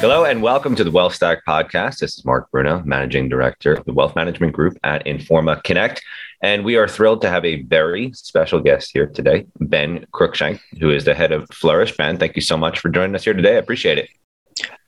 Hello 0.00 0.24
and 0.24 0.42
welcome 0.42 0.76
to 0.76 0.84
the 0.84 0.92
Wealth 0.92 1.12
Stack 1.12 1.44
podcast. 1.44 1.98
This 1.98 2.18
is 2.18 2.24
Mark 2.24 2.48
Bruno, 2.52 2.84
Managing 2.84 3.28
Director 3.28 3.74
of 3.74 3.84
the 3.84 3.92
Wealth 3.92 4.14
Management 4.14 4.52
Group 4.52 4.78
at 4.84 5.04
Informa 5.06 5.60
Connect. 5.64 6.00
And 6.40 6.64
we 6.64 6.76
are 6.76 6.86
thrilled 6.86 7.20
to 7.22 7.28
have 7.28 7.44
a 7.44 7.62
very 7.62 8.12
special 8.12 8.60
guest 8.60 8.92
here 8.94 9.08
today, 9.08 9.44
Ben 9.58 10.06
Cruikshank, 10.14 10.60
who 10.78 10.92
is 10.92 11.04
the 11.04 11.14
head 11.14 11.32
of 11.32 11.50
Flourish. 11.50 11.96
Ben, 11.96 12.16
thank 12.16 12.36
you 12.36 12.42
so 12.42 12.56
much 12.56 12.78
for 12.78 12.90
joining 12.90 13.16
us 13.16 13.24
here 13.24 13.34
today. 13.34 13.56
I 13.56 13.58
appreciate 13.58 13.98
it. 13.98 14.08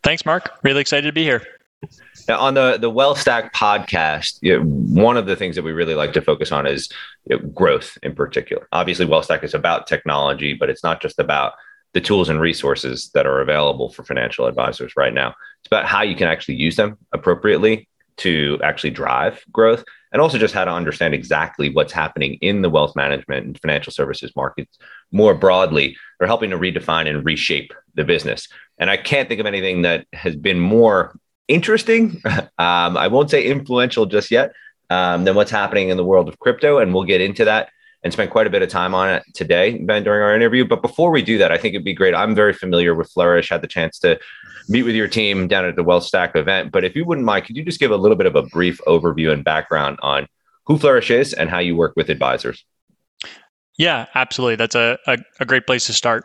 Thanks, 0.05 0.25
Mark. 0.25 0.49
Really 0.63 0.81
excited 0.81 1.09
to 1.09 1.13
be 1.13 1.25
here. 1.25 1.43
Now, 2.29 2.39
on 2.39 2.55
the 2.55 2.79
the 2.81 2.89
Wealth 2.89 3.19
Stack 3.19 3.53
podcast, 3.53 4.39
you 4.43 4.57
know, 4.57 4.65
one 4.65 5.17
of 5.17 5.27
the 5.27 5.35
things 5.35 5.57
that 5.57 5.65
we 5.65 5.73
really 5.73 5.97
like 5.97 6.13
to 6.13 6.23
focus 6.23 6.53
on 6.53 6.69
is 6.69 6.89
you 7.25 7.37
know, 7.37 7.49
growth 7.49 7.99
in 8.05 8.15
particular. 8.15 8.69
Obviously, 8.71 9.07
Wealth 9.07 9.25
Stack 9.25 9.43
is 9.43 9.55
about 9.55 9.89
technology, 9.89 10.55
but 10.55 10.71
it's 10.71 10.85
not 10.85 11.03
just 11.03 11.19
about 11.19 11.55
the 11.93 12.01
tools 12.01 12.29
and 12.29 12.41
resources 12.41 13.11
that 13.15 13.27
are 13.27 13.41
available 13.41 13.91
for 13.91 14.05
financial 14.05 14.47
advisors 14.47 14.93
right 14.97 15.13
now. 15.13 15.29
It's 15.61 15.67
about 15.67 15.87
how 15.87 16.03
you 16.03 16.15
can 16.15 16.29
actually 16.29 16.55
use 16.57 16.77
them 16.77 16.99
appropriately 17.13 17.89
to 18.19 18.61
actually 18.63 18.91
drive 18.91 19.43
growth 19.51 19.85
and 20.13 20.21
also 20.21 20.39
just 20.39 20.55
how 20.55 20.65
to 20.65 20.71
understand 20.71 21.15
exactly 21.15 21.71
what's 21.71 21.93
happening 21.93 22.35
in 22.41 22.63
the 22.63 22.71
wealth 22.71 22.95
management 22.97 23.47
and 23.47 23.61
financial 23.61 23.93
services 23.93 24.33
markets 24.37 24.79
more 25.11 25.35
broadly. 25.35 25.97
They're 26.19 26.29
helping 26.29 26.51
to 26.51 26.59
redefine 26.59 27.09
and 27.09 27.25
reshape 27.25 27.73
the 27.95 28.05
business. 28.05 28.49
And 28.79 28.91
I 28.91 28.97
can't 28.97 29.29
think 29.29 29.41
of 29.41 29.47
anything 29.47 29.83
that 29.83 30.07
has 30.13 30.37
been 30.37 30.61
more 30.61 31.17
interesting. 31.49 32.21
um, 32.27 32.97
I 32.97 33.09
won't 33.09 33.31
say 33.31 33.45
influential 33.45 34.07
just 34.07 34.31
yet 34.31 34.53
um, 34.91 35.25
than 35.25 35.35
what's 35.35 35.51
happening 35.51 35.89
in 35.89 35.97
the 35.97 36.05
world 36.05 36.29
of 36.29 36.39
crypto. 36.39 36.79
And 36.79 36.93
we'll 36.93 37.05
get 37.05 37.21
into 37.21 37.45
that 37.45 37.71
and 38.03 38.13
spent 38.13 38.31
quite 38.31 38.47
a 38.47 38.51
bit 38.51 38.63
of 38.63 38.69
time 38.69 38.95
on 38.95 39.11
it 39.11 39.23
today, 39.35 39.79
Ben, 39.79 40.05
during 40.05 40.23
our 40.23 40.35
interview. 40.35 40.65
But 40.65 40.83
before 40.83 41.11
we 41.11 41.23
do 41.23 41.39
that, 41.39 41.53
I 41.53 41.59
think 41.59 41.75
it'd 41.75 41.85
be 41.85 41.93
great. 41.93 42.15
I'm 42.15 42.35
very 42.35 42.53
familiar 42.53 42.95
with 42.95 43.11
Flourish, 43.11 43.51
had 43.51 43.63
the 43.63 43.69
chance 43.69 43.99
to 44.01 44.19
meet 44.69 44.85
with 44.85 44.95
your 44.95 45.09
team 45.09 45.49
down 45.49 45.65
at 45.65 45.77
the 45.77 45.83
Wealth 45.83 46.05
Stack 46.05 46.35
event. 46.35 46.73
But 46.73 46.85
if 46.85 46.97
you 46.97 47.05
wouldn't 47.05 47.27
mind, 47.27 47.45
could 47.45 47.57
you 47.57 47.65
just 47.65 47.81
give 47.81 47.91
a 47.91 47.97
little 47.97 48.17
bit 48.17 48.27
of 48.27 48.37
a 48.37 48.43
brief 48.43 48.81
overview 48.87 49.33
and 49.33 49.45
background 49.45 49.99
on 50.03 50.27
who 50.67 50.79
Flourish 50.79 51.11
is 51.11 51.35
and 51.35 51.51
how 51.51 51.59
you 51.59 51.77
work 51.77 51.95
with 51.97 52.09
advisors? 52.09 52.65
Yeah, 53.77 54.07
absolutely. 54.15 54.57
That's 54.57 54.75
a, 54.75 54.99
a, 55.07 55.19
a 55.41 55.45
great 55.45 55.67
place 55.67 55.87
to 55.87 55.93
start. 55.93 56.25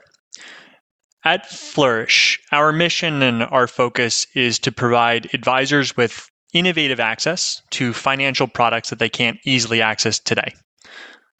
At 1.23 1.49
Flourish, 1.49 2.39
our 2.51 2.71
mission 2.71 3.23
and 3.23 3.43
our 3.43 3.67
focus 3.67 4.27
is 4.35 4.59
to 4.59 4.71
provide 4.71 5.33
advisors 5.33 5.97
with 5.97 6.29
innovative 6.53 6.99
access 6.99 7.61
to 7.71 7.93
financial 7.93 8.47
products 8.47 8.91
that 8.91 8.99
they 8.99 9.09
can't 9.09 9.39
easily 9.43 9.81
access 9.81 10.19
today. 10.19 10.53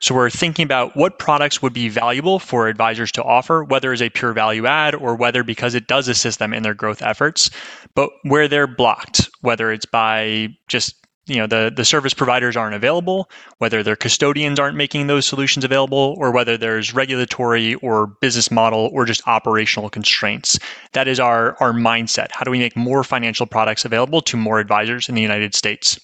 So 0.01 0.13
we're 0.13 0.29
thinking 0.29 0.63
about 0.63 0.95
what 0.95 1.19
products 1.19 1.61
would 1.61 1.73
be 1.73 1.89
valuable 1.89 2.39
for 2.39 2.67
advisors 2.67 3.11
to 3.13 3.23
offer, 3.23 3.63
whether 3.63 3.93
as 3.93 4.01
a 4.01 4.09
pure 4.09 4.33
value 4.33 4.65
add 4.65 4.93
or 4.93 5.15
whether 5.15 5.43
because 5.43 5.73
it 5.73 5.88
does 5.88 6.07
assist 6.07 6.39
them 6.39 6.53
in 6.53 6.63
their 6.63 6.73
growth 6.73 7.01
efforts, 7.01 7.49
but 7.95 8.09
where 8.23 8.47
they're 8.47 8.67
blocked, 8.67 9.29
whether 9.41 9.71
it's 9.71 9.85
by 9.85 10.49
just 10.67 10.95
you 11.27 11.38
know 11.38 11.47
the 11.47 11.71
the 11.75 11.85
service 11.85 12.13
providers 12.13 12.55
aren't 12.55 12.75
available 12.75 13.29
whether 13.57 13.81
their 13.81 13.95
custodians 13.95 14.59
aren't 14.59 14.77
making 14.77 15.07
those 15.07 15.25
solutions 15.25 15.66
available 15.66 16.16
or 16.19 16.31
whether 16.31 16.57
there's 16.57 16.93
regulatory 16.93 17.73
or 17.75 18.07
business 18.21 18.51
model 18.51 18.91
or 18.93 19.05
just 19.05 19.27
operational 19.27 19.89
constraints. 19.89 20.59
That 20.93 21.07
is 21.07 21.19
our 21.19 21.55
our 21.59 21.73
mindset. 21.73 22.27
How 22.31 22.43
do 22.43 22.51
we 22.51 22.59
make 22.59 22.75
more 22.75 23.03
financial 23.03 23.45
products 23.45 23.85
available 23.85 24.21
to 24.21 24.38
more 24.38 24.59
advisors 24.59 25.09
in 25.09 25.16
the 25.16 25.21
united 25.21 25.55
states 25.55 25.99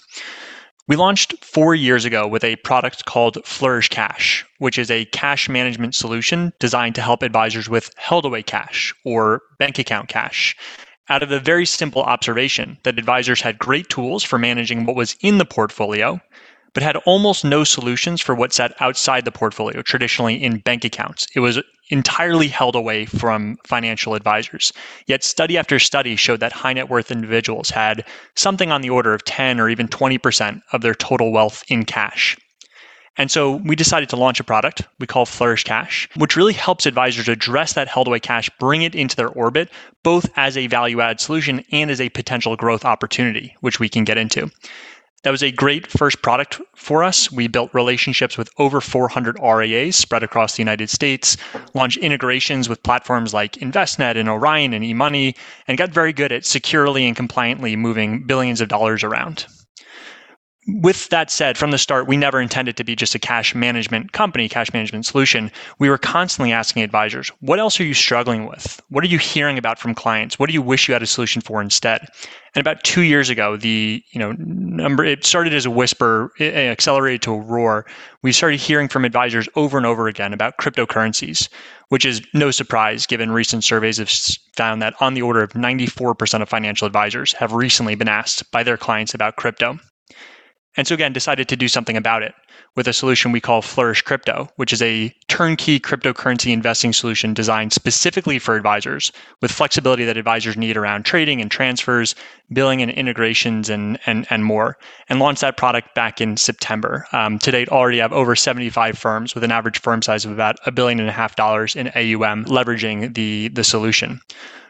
we 0.88 0.96
launched 0.96 1.34
four 1.44 1.76
years 1.76 2.06
ago 2.06 2.28
with 2.28 2.44
a 2.44 2.56
product 2.58 3.06
called 3.06 3.38
Flourish 3.46 3.90
Cash, 3.90 4.46
which 4.58 4.78
is 4.78 4.90
a 4.90 5.06
cash 5.06 5.48
management 5.48 5.96
solution 5.96 6.52
designed 6.60 6.96
to 6.96 7.02
help 7.02 7.24
advisors 7.24 7.70
with 7.70 7.92
held 7.98 8.26
away 8.26 8.44
cash 8.44 8.94
or 9.06 9.42
bank 9.60 9.80
account 9.80 10.10
cash. 10.10 10.56
Out 11.10 11.24
of 11.24 11.32
a 11.32 11.40
very 11.40 11.66
simple 11.66 12.04
observation 12.04 12.78
that 12.84 12.98
advisors 12.98 13.42
had 13.42 13.60
great 13.60 13.90
tools 13.90 14.24
for 14.24 14.40
managing 14.40 14.86
what 14.86 14.96
was 14.96 15.16
in 15.22 15.38
the 15.38 15.46
portfolio, 15.46 16.20
but 16.74 16.84
had 16.84 16.96
almost 16.98 17.44
no 17.44 17.64
solutions 17.64 18.22
for 18.22 18.34
what 18.34 18.54
sat 18.54 18.74
outside 18.80 19.26
the 19.26 19.32
portfolio, 19.32 19.82
traditionally 19.82 20.42
in 20.42 20.60
bank 20.60 20.86
accounts. 20.86 21.28
It 21.36 21.42
was 21.42 21.62
entirely 21.92 22.48
held 22.48 22.76
away 22.76 23.06
from 23.06 23.58
financial 23.66 24.16
advisors. 24.16 24.74
Yet, 25.08 25.24
study 25.24 25.58
after 25.58 25.78
study 25.78 26.16
showed 26.16 26.40
that 26.40 26.54
high 26.54 26.74
net 26.74 26.90
worth 26.90 27.12
individuals 27.12 27.70
had 27.70 28.06
something 28.36 28.72
on 28.72 28.82
the 28.82 28.90
order 28.90 29.14
of 29.14 29.24
10 29.26 29.60
or 29.60 29.70
even 29.70 29.88
20% 29.88 30.62
of 30.72 30.82
their 30.82 30.96
total 30.96 31.32
wealth 31.32 31.64
in 31.68 31.86
cash. 31.86 32.38
And 33.18 33.30
so 33.30 33.58
we 33.58 33.76
decided 33.76 34.10
to 34.10 34.16
launch 34.16 34.40
a 34.40 34.44
product 34.44 34.84
we 35.00 35.06
call 35.06 35.26
Flourish 35.26 35.66
Cash, 35.66 36.08
which 36.16 36.38
really 36.38 36.54
helps 36.54 36.86
advisors 36.86 37.28
address 37.28 37.74
that 37.74 37.90
held 37.90 38.08
away 38.08 38.22
cash, 38.22 38.50
bring 38.58 38.84
it 38.84 38.96
into 38.96 39.16
their 39.16 39.28
orbit, 39.28 39.70
both 40.02 40.30
as 40.38 40.56
a 40.56 40.68
value 40.68 41.02
add 41.02 41.20
solution 41.20 41.64
and 41.72 41.92
as 41.92 42.00
a 42.00 42.10
potential 42.10 42.56
growth 42.56 42.86
opportunity, 42.86 43.56
which 43.60 43.80
we 43.80 43.90
can 43.90 44.06
get 44.06 44.18
into. 44.18 44.50
That 45.24 45.32
was 45.32 45.44
a 45.44 45.52
great 45.52 45.86
first 45.86 46.24
product 46.24 46.60
for 46.74 47.04
us. 47.04 47.32
We 47.32 47.48
built 47.48 47.74
relationships 47.76 48.40
with 48.40 48.50
over 48.58 48.82
400 48.82 49.38
RIAs 49.40 49.96
spread 49.96 50.24
across 50.24 50.56
the 50.56 50.62
United 50.62 50.90
States, 50.90 51.38
launched 51.76 51.98
integrations 51.98 52.68
with 52.68 52.82
platforms 52.82 53.32
like 53.32 53.54
Envestnet 53.54 54.18
and 54.18 54.28
Orion 54.28 54.74
and 54.74 54.84
eMoney, 54.84 55.38
and 55.68 55.78
got 55.78 55.90
very 55.90 56.12
good 56.12 56.32
at 56.32 56.44
securely 56.44 57.06
and 57.06 57.16
compliantly 57.16 57.76
moving 57.76 58.24
billions 58.24 58.62
of 58.62 58.68
dollars 58.68 59.04
around 59.04 59.46
with 60.80 61.10
that 61.10 61.32
said, 61.32 61.58
from 61.58 61.72
the 61.72 61.78
start, 61.78 62.08
we 62.08 62.18
never 62.18 62.40
intended 62.40 62.78
to 62.78 62.84
be 62.84 62.96
just 62.96 63.16
a 63.16 63.20
cash 63.20 63.56
management 63.56 64.12
company, 64.12 64.48
cash 64.48 64.72
management 64.74 65.06
solution. 65.06 65.52
We 65.80 65.90
were 65.90 65.98
constantly 65.98 66.52
asking 66.52 66.84
advisors, 66.84 67.30
what 67.40 67.60
else 67.60 67.80
are 67.80 67.84
you 67.84 67.94
struggling 67.94 68.46
with? 68.48 68.82
What 68.90 69.04
are 69.04 69.08
you 69.08 69.18
hearing 69.18 69.58
about 69.58 69.80
from 69.80 69.96
clients? 69.96 70.38
What 70.38 70.48
do 70.48 70.54
you 70.54 70.62
wish 70.62 70.88
you 70.88 70.94
had 70.94 71.02
a 71.02 71.08
solution 71.08 71.42
for 71.42 71.62
instead? 71.62 72.08
And 72.54 72.62
about 72.62 72.84
two 72.84 73.02
years 73.02 73.30
ago, 73.30 73.56
the 73.56 74.04
you 74.12 74.20
know 74.20 74.34
number 74.38 75.06
it 75.06 75.26
started 75.26 75.54
as 75.54 75.66
a 75.66 75.72
whisper, 75.72 76.32
it 76.38 76.54
accelerated 76.54 77.22
to 77.24 77.34
a 77.34 77.40
roar. 77.40 77.86
We 78.24 78.32
started 78.32 78.60
hearing 78.60 78.90
from 78.90 79.06
advisors 79.06 79.48
over 79.56 79.78
and 79.78 79.86
over 79.86 80.08
again 80.08 80.34
about 80.34 80.58
cryptocurrencies, 80.58 81.48
which 81.90 82.06
is 82.06 82.22
no 82.34 82.52
surprise 82.52 83.06
given 83.06 83.32
recent 83.32 83.64
surveys 83.64 83.98
have 83.98 84.12
found 84.54 84.82
that 84.82 84.96
on 85.00 85.14
the 85.14 85.22
order 85.22 85.42
of 85.42 85.54
94% 85.54 86.42
of 86.42 86.50
financial 86.50 86.86
advisors 86.86 87.32
have 87.34 87.54
recently 87.54 87.96
been 87.96 88.10
asked 88.10 88.52
by 88.52 88.64
their 88.64 88.78
clients 88.78 89.14
about 89.14 89.38
crypto. 89.38 89.80
And 90.78 90.88
so 90.88 90.96
again, 90.96 91.12
decided 91.12 91.50
to 91.50 91.58
do 91.58 91.68
something 91.68 91.98
about 91.98 92.24
it 92.24 92.34
with 92.76 92.88
a 92.88 92.94
solution 92.94 93.34
we 93.34 93.42
call 93.42 93.62
Flourish 93.62 94.02
Crypto, 94.02 94.48
which 94.56 94.72
is 94.72 94.82
a 94.82 95.14
turnkey 95.28 95.80
cryptocurrency 95.80 96.54
investing 96.54 96.94
solution 96.94 97.34
designed 97.34 97.74
specifically 97.74 98.40
for 98.40 98.56
advisors 98.56 99.12
with 99.42 99.52
flexibility 99.52 100.06
that 100.06 100.16
advisors 100.16 100.56
need 100.56 100.78
around 100.78 101.04
trading 101.04 101.42
and 101.42 101.52
transfers, 101.52 102.16
billing 102.54 102.82
and 102.82 102.90
integrations, 102.92 103.70
and, 103.70 104.00
and, 104.06 104.26
and 104.30 104.46
more. 104.46 104.78
And 105.10 105.20
launched 105.20 105.42
that 105.42 105.58
product 105.58 105.94
back 105.94 106.22
in 106.22 106.38
September. 106.38 107.06
Um, 107.12 107.38
to 107.40 107.52
date, 107.52 107.68
already 107.68 107.98
have 107.98 108.14
over 108.14 108.34
75 108.34 108.98
firms 108.98 109.36
with 109.36 109.44
an 109.44 109.52
average 109.52 109.80
firm 109.80 110.02
size 110.02 110.24
of 110.24 110.32
about 110.32 110.56
a 110.66 110.72
billion 110.72 111.02
and 111.02 111.10
a 111.10 111.14
half 111.14 111.36
dollars 111.36 111.76
in 111.76 111.88
AUM 111.90 112.46
leveraging 112.46 113.14
the, 113.14 113.50
the 113.50 113.66
solution. 113.66 114.22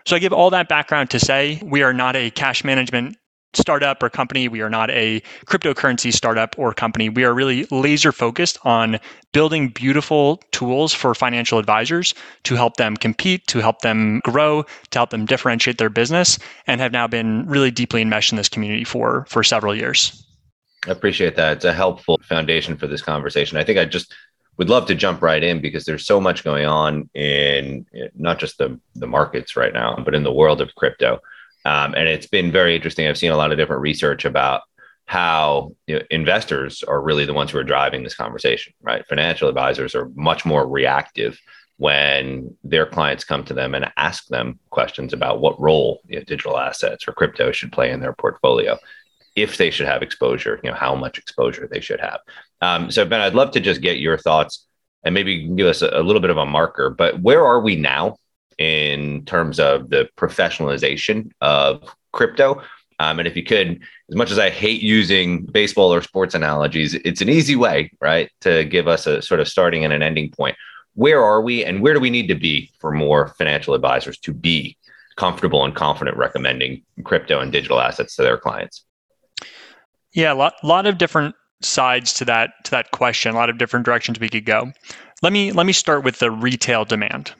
So 0.08 0.16
I 0.16 0.20
give 0.20 0.34
all 0.34 0.50
that 0.50 0.68
background 0.68 1.12
to 1.12 1.20
say 1.20 1.62
we 1.64 1.84
are 1.84 1.94
not 1.94 2.16
a 2.16 2.32
cash 2.32 2.64
management 2.64 3.18
startup 3.54 4.02
or 4.02 4.10
company. 4.10 4.48
We 4.48 4.62
are 4.62 4.70
not 4.70 4.90
a 4.92 5.22
cryptocurrency 5.46 6.14
startup 6.14 6.58
or 6.58 6.74
company. 6.74 7.10
We 7.10 7.24
are 7.24 7.34
really 7.34 7.66
laser 7.72 8.12
focused 8.12 8.58
on 8.64 9.00
building 9.34 9.70
beautiful 9.70 10.42
tools 10.52 10.94
for 10.94 11.14
financial 11.16 11.60
advisors 11.60 12.14
to 12.44 12.56
help 12.56 12.78
them 12.78 12.98
compete, 12.98 13.48
to 13.48 13.60
help 13.60 13.82
them 13.82 14.22
grow, 14.24 14.64
to 14.64 15.00
help 15.00 15.10
them 15.10 15.26
differentiate 15.26 15.78
their 15.78 15.90
business, 15.90 16.40
and 16.68 16.82
have 16.82 16.92
now 16.92 17.08
been 17.08 17.46
really 17.48 17.72
deeply 17.72 18.02
enmeshed 18.02 18.32
in 18.32 18.38
this 18.38 18.50
community 18.50 18.84
for 18.84 19.26
for 19.30 19.44
several 19.44 19.76
years. 19.76 20.26
I 20.88 20.92
appreciate 20.92 21.36
that. 21.36 21.58
It's 21.58 21.66
a 21.66 21.74
helpful 21.74 22.20
foundation 22.24 22.76
for 22.76 22.88
this 22.88 23.02
conversation. 23.02 23.58
I 23.58 23.64
think 23.64 23.78
I 23.78 23.86
just 23.86 24.14
would 24.58 24.70
love 24.70 24.86
to 24.88 24.96
jump 24.96 25.22
right 25.22 25.44
in 25.44 25.62
because 25.62 25.86
there's 25.86 26.06
so 26.06 26.20
much 26.20 26.44
going 26.44 26.66
on 26.66 27.10
in 27.14 27.86
not 28.16 28.40
just 28.40 28.58
the 28.58 28.80
the 28.96 29.08
markets 29.08 29.56
right 29.56 29.74
now, 29.74 29.98
but 30.04 30.16
in 30.16 30.24
the 30.24 30.34
world 30.34 30.62
of 30.62 30.76
crypto. 30.76 31.20
Um, 31.66 31.94
and 31.94 32.08
it's 32.08 32.28
been 32.28 32.52
very 32.52 32.76
interesting. 32.76 33.08
I've 33.08 33.18
seen 33.18 33.32
a 33.32 33.38
lot 33.38 33.52
of 33.52 33.58
different 33.58 33.82
research 33.82 34.26
about 34.26 34.62
how 35.06 35.76
you 35.88 35.96
know, 35.96 36.02
investors 36.10 36.84
are 36.84 37.02
really 37.02 37.26
the 37.26 37.34
ones 37.34 37.52
who 37.52 37.58
are 37.58 37.64
driving 37.64 38.04
this 38.04 38.16
conversation, 38.16 38.74
right? 38.82 39.06
Financial 39.08 39.50
advisors 39.50 39.94
are 39.94 40.10
much 40.16 40.46
more 40.46 40.68
reactive 40.68 41.40
when 41.78 42.56
their 42.64 42.86
clients 42.86 43.24
come 43.24 43.44
to 43.44 43.54
them 43.54 43.74
and 43.74 43.92
ask 43.98 44.28
them 44.28 44.60
questions 44.70 45.14
about 45.14 45.42
what 45.42 45.60
role 45.60 46.02
you 46.08 46.18
know, 46.18 46.24
digital 46.24 46.58
assets 46.58 47.08
or 47.08 47.12
crypto 47.12 47.52
should 47.52 47.72
play 47.72 47.92
in 47.92 48.00
their 48.00 48.14
portfolio, 48.14 48.78
if 49.36 49.58
they 49.58 49.72
should 49.72 49.88
have 49.88 50.04
exposure, 50.04 50.60
you 50.64 50.70
know, 50.70 50.76
how 50.76 50.94
much 50.94 51.18
exposure 51.18 51.68
they 51.70 51.80
should 51.80 52.00
have. 52.00 52.20
Um, 52.62 52.92
so, 52.92 53.04
Ben, 53.04 53.22
I'd 53.22 53.34
love 53.34 53.52
to 53.52 53.60
just 53.60 53.82
get 53.82 53.98
your 53.98 54.18
thoughts 54.18 54.68
and 55.04 55.14
maybe 55.14 55.48
give 55.48 55.68
us 55.68 55.82
a, 55.82 55.90
a 55.94 56.04
little 56.04 56.22
bit 56.22 56.30
of 56.30 56.38
a 56.38 56.46
marker. 56.46 56.90
But 56.90 57.20
where 57.22 57.44
are 57.46 57.62
we 57.62 57.76
now 57.76 58.18
in 58.62 59.26
terms 59.26 59.60
of 59.60 59.90
the 59.90 60.08
professionalization 60.18 61.32
of 61.42 61.96
crypto. 62.12 62.62
Um, 63.00 63.18
and 63.18 63.28
if 63.28 63.36
you 63.36 63.44
could, 63.44 63.82
as 64.10 64.16
much 64.16 64.30
as 64.30 64.38
I 64.38 64.52
hate 64.52 64.84
using 64.84 65.46
baseball 65.46 65.92
or 65.92 66.02
sports 66.04 66.36
analogies, 66.36 66.94
it's 66.94 67.22
an 67.22 67.30
easy 67.30 67.56
way, 67.56 67.92
right, 68.00 68.30
to 68.42 68.64
give 68.66 68.88
us 68.88 69.08
a 69.08 69.22
sort 69.24 69.40
of 69.40 69.48
starting 69.48 69.84
and 69.84 69.92
an 69.92 70.04
ending 70.04 70.30
point. 70.30 70.56
Where 70.94 71.24
are 71.24 71.42
we, 71.42 71.66
and 71.66 71.82
where 71.82 71.96
do 71.96 72.00
we 72.00 72.12
need 72.12 72.28
to 72.28 72.36
be 72.36 72.70
for 72.80 72.92
more 72.92 73.30
financial 73.40 73.74
advisors 73.74 74.20
to 74.20 74.34
be 74.34 74.78
comfortable 75.16 75.66
and 75.66 75.74
confident 75.74 76.16
recommending 76.16 76.84
crypto 77.04 77.40
and 77.40 77.52
digital 77.52 77.80
assets 77.80 78.16
to 78.18 78.22
their 78.22 78.38
clients? 78.38 78.86
Yeah, 80.14 80.34
a 80.34 80.36
lot, 80.36 80.54
lot 80.64 80.86
of 80.86 81.00
different 81.00 81.34
sides 81.62 82.14
to 82.14 82.26
that 82.26 82.52
to 82.66 82.72
that 82.72 82.92
question. 82.92 83.34
A 83.34 83.36
lot 83.36 83.50
of 83.50 83.58
different 83.58 83.86
directions 83.86 84.20
we 84.20 84.30
could 84.30 84.46
go. 84.46 84.72
Let 85.22 85.34
me 85.34 85.52
let 85.52 85.66
me 85.66 85.74
start 85.74 86.04
with 86.04 86.20
the 86.20 86.32
retail 86.32 86.86
demand. 86.86 87.34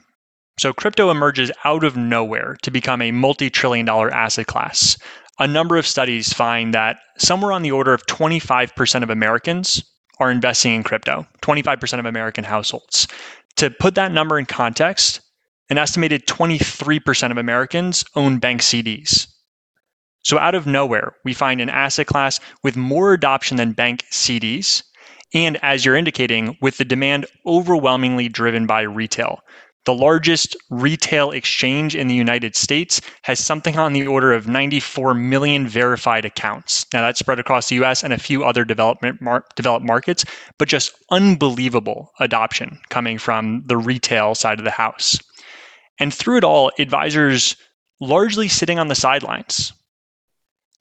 So 0.58 0.72
crypto 0.72 1.10
emerges 1.10 1.50
out 1.64 1.82
of 1.82 1.96
nowhere 1.96 2.56
to 2.62 2.70
become 2.70 3.00
a 3.00 3.10
multi-trillion 3.12 3.86
dollar 3.86 4.10
asset 4.10 4.46
class. 4.46 4.96
A 5.38 5.46
number 5.46 5.76
of 5.76 5.86
studies 5.86 6.32
find 6.32 6.74
that 6.74 6.98
somewhere 7.18 7.52
on 7.52 7.62
the 7.62 7.72
order 7.72 7.94
of 7.94 8.06
25% 8.06 9.02
of 9.02 9.10
Americans 9.10 9.82
are 10.20 10.30
investing 10.30 10.74
in 10.74 10.82
crypto, 10.82 11.26
25% 11.42 11.98
of 11.98 12.04
American 12.04 12.44
households. 12.44 13.08
To 13.56 13.70
put 13.70 13.94
that 13.94 14.12
number 14.12 14.38
in 14.38 14.46
context, 14.46 15.20
an 15.70 15.78
estimated 15.78 16.26
23% 16.26 17.30
of 17.30 17.38
Americans 17.38 18.04
own 18.14 18.38
bank 18.38 18.60
CDs. 18.60 19.26
So, 20.22 20.38
out 20.38 20.54
of 20.54 20.66
nowhere, 20.66 21.16
we 21.24 21.34
find 21.34 21.60
an 21.60 21.70
asset 21.70 22.06
class 22.06 22.38
with 22.62 22.76
more 22.76 23.12
adoption 23.12 23.56
than 23.56 23.72
bank 23.72 24.04
CDs. 24.12 24.82
And 25.34 25.58
as 25.62 25.84
you're 25.84 25.96
indicating, 25.96 26.56
with 26.60 26.76
the 26.76 26.84
demand 26.84 27.26
overwhelmingly 27.46 28.28
driven 28.28 28.66
by 28.66 28.82
retail. 28.82 29.40
The 29.84 29.94
largest 29.94 30.56
retail 30.70 31.32
exchange 31.32 31.96
in 31.96 32.06
the 32.06 32.14
United 32.14 32.54
States 32.54 33.00
has 33.22 33.40
something 33.40 33.78
on 33.78 33.92
the 33.92 34.06
order 34.06 34.32
of 34.32 34.46
94 34.46 35.14
million 35.14 35.66
verified 35.66 36.24
accounts. 36.24 36.86
Now, 36.92 37.02
that's 37.02 37.18
spread 37.18 37.40
across 37.40 37.68
the 37.68 37.82
US 37.82 38.04
and 38.04 38.12
a 38.12 38.18
few 38.18 38.44
other 38.44 38.64
development 38.64 39.20
mar- 39.20 39.44
developed 39.56 39.84
markets, 39.84 40.24
but 40.58 40.68
just 40.68 40.92
unbelievable 41.10 42.10
adoption 42.20 42.78
coming 42.90 43.18
from 43.18 43.64
the 43.66 43.76
retail 43.76 44.36
side 44.36 44.60
of 44.60 44.64
the 44.64 44.70
house. 44.70 45.18
And 45.98 46.14
through 46.14 46.38
it 46.38 46.44
all, 46.44 46.70
advisors 46.78 47.56
largely 48.00 48.48
sitting 48.48 48.78
on 48.78 48.88
the 48.88 48.94
sidelines, 48.94 49.72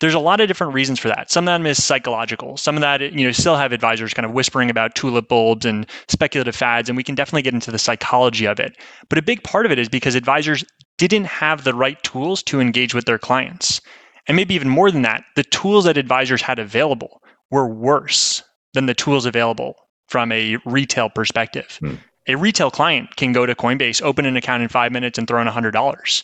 there's 0.01 0.15
a 0.15 0.19
lot 0.19 0.41
of 0.41 0.47
different 0.47 0.73
reasons 0.73 0.99
for 0.99 1.07
that. 1.09 1.31
Some 1.31 1.47
of 1.47 1.53
them 1.53 1.67
is 1.67 1.81
psychological. 1.81 2.57
Some 2.57 2.75
of 2.75 2.81
that, 2.81 3.01
you 3.13 3.23
know, 3.23 3.31
still 3.31 3.55
have 3.55 3.71
advisors 3.71 4.15
kind 4.15 4.25
of 4.25 4.31
whispering 4.31 4.69
about 4.69 4.95
tulip 4.95 5.29
bulbs 5.29 5.63
and 5.63 5.85
speculative 6.07 6.55
fads, 6.55 6.89
and 6.89 6.97
we 6.97 7.03
can 7.03 7.13
definitely 7.13 7.43
get 7.43 7.53
into 7.53 7.71
the 7.71 7.77
psychology 7.77 8.45
of 8.45 8.59
it. 8.59 8.75
But 9.09 9.19
a 9.19 9.21
big 9.21 9.43
part 9.43 9.67
of 9.67 9.71
it 9.71 9.77
is 9.77 9.87
because 9.87 10.15
advisors 10.15 10.65
didn't 10.97 11.25
have 11.25 11.63
the 11.63 11.75
right 11.75 12.01
tools 12.01 12.41
to 12.43 12.59
engage 12.59 12.95
with 12.95 13.05
their 13.05 13.19
clients. 13.19 13.79
And 14.27 14.35
maybe 14.35 14.55
even 14.55 14.69
more 14.69 14.89
than 14.89 15.03
that, 15.03 15.23
the 15.35 15.43
tools 15.43 15.85
that 15.85 15.97
advisors 15.97 16.41
had 16.41 16.57
available 16.57 17.21
were 17.51 17.67
worse 17.67 18.43
than 18.73 18.87
the 18.87 18.95
tools 18.95 19.27
available 19.27 19.75
from 20.07 20.31
a 20.31 20.57
retail 20.65 21.09
perspective. 21.09 21.77
Hmm. 21.79 21.95
A 22.27 22.35
retail 22.35 22.71
client 22.71 23.15
can 23.17 23.33
go 23.33 23.45
to 23.45 23.55
Coinbase, 23.55 24.01
open 24.01 24.25
an 24.25 24.37
account 24.37 24.63
in 24.63 24.69
five 24.69 24.91
minutes, 24.91 25.17
and 25.17 25.27
throw 25.27 25.41
in 25.41 25.47
$100 25.47 26.23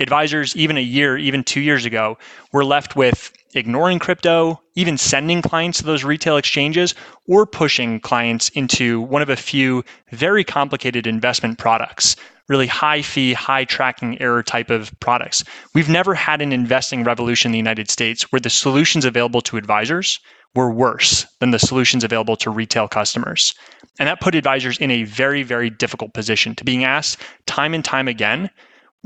advisors, 0.00 0.54
even 0.56 0.76
a 0.76 0.82
year, 0.82 1.16
even 1.16 1.42
two 1.42 1.60
years 1.60 1.84
ago, 1.84 2.18
were 2.52 2.64
left 2.64 2.96
with 2.96 3.32
ignoring 3.54 3.98
crypto, 3.98 4.60
even 4.74 4.98
sending 4.98 5.40
clients 5.40 5.78
to 5.78 5.84
those 5.84 6.04
retail 6.04 6.36
exchanges, 6.36 6.94
or 7.26 7.46
pushing 7.46 8.00
clients 8.00 8.48
into 8.50 9.00
one 9.00 9.22
of 9.22 9.30
a 9.30 9.36
few 9.36 9.82
very 10.12 10.44
complicated 10.44 11.06
investment 11.06 11.58
products, 11.58 12.16
really 12.48 12.66
high 12.66 13.02
fee, 13.02 13.32
high 13.32 13.64
tracking 13.64 14.20
error 14.20 14.42
type 14.42 14.70
of 14.70 14.92
products. 15.00 15.42
We've 15.74 15.88
never 15.88 16.14
had 16.14 16.42
an 16.42 16.52
investing 16.52 17.02
revolution 17.02 17.48
in 17.48 17.52
the 17.52 17.58
United 17.58 17.90
States 17.90 18.30
where 18.30 18.40
the 18.40 18.50
solutions 18.50 19.04
available 19.04 19.40
to 19.42 19.56
advisors 19.56 20.20
were 20.54 20.70
worse 20.70 21.26
than 21.40 21.50
the 21.50 21.58
solutions 21.58 22.04
available 22.04 22.36
to 22.36 22.50
retail 22.50 22.88
customers. 22.88 23.54
And 23.98 24.08
that 24.08 24.20
put 24.20 24.34
advisors 24.34 24.78
in 24.78 24.90
a 24.90 25.04
very, 25.04 25.42
very 25.42 25.70
difficult 25.70 26.14
position 26.14 26.54
to 26.54 26.64
being 26.64 26.84
asked 26.84 27.20
time 27.46 27.74
and 27.74 27.84
time 27.84 28.08
again 28.08 28.50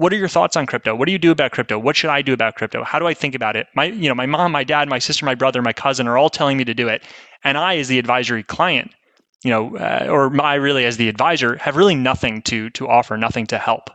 what 0.00 0.14
are 0.14 0.16
your 0.16 0.28
thoughts 0.28 0.56
on 0.56 0.64
crypto? 0.64 0.94
What 0.94 1.04
do 1.04 1.12
you 1.12 1.18
do 1.18 1.30
about 1.30 1.52
crypto? 1.52 1.78
What 1.78 1.94
should 1.94 2.08
I 2.08 2.22
do 2.22 2.32
about 2.32 2.54
crypto? 2.54 2.82
How 2.82 2.98
do 2.98 3.06
I 3.06 3.12
think 3.12 3.34
about 3.34 3.54
it? 3.54 3.66
My, 3.76 3.84
you 3.84 4.08
know, 4.08 4.14
my 4.14 4.24
mom, 4.24 4.50
my 4.50 4.64
dad, 4.64 4.88
my 4.88 4.98
sister, 4.98 5.26
my 5.26 5.34
brother, 5.34 5.60
my 5.60 5.74
cousin 5.74 6.08
are 6.08 6.16
all 6.16 6.30
telling 6.30 6.56
me 6.56 6.64
to 6.64 6.72
do 6.72 6.88
it, 6.88 7.02
and 7.44 7.58
I, 7.58 7.76
as 7.76 7.88
the 7.88 7.98
advisory 7.98 8.42
client, 8.42 8.92
you 9.44 9.50
know, 9.50 9.76
uh, 9.76 10.06
or 10.08 10.40
I 10.40 10.54
really 10.54 10.86
as 10.86 10.96
the 10.96 11.10
advisor, 11.10 11.56
have 11.56 11.76
really 11.76 11.94
nothing 11.94 12.40
to 12.42 12.70
to 12.70 12.88
offer, 12.88 13.18
nothing 13.18 13.46
to 13.48 13.58
help. 13.58 13.90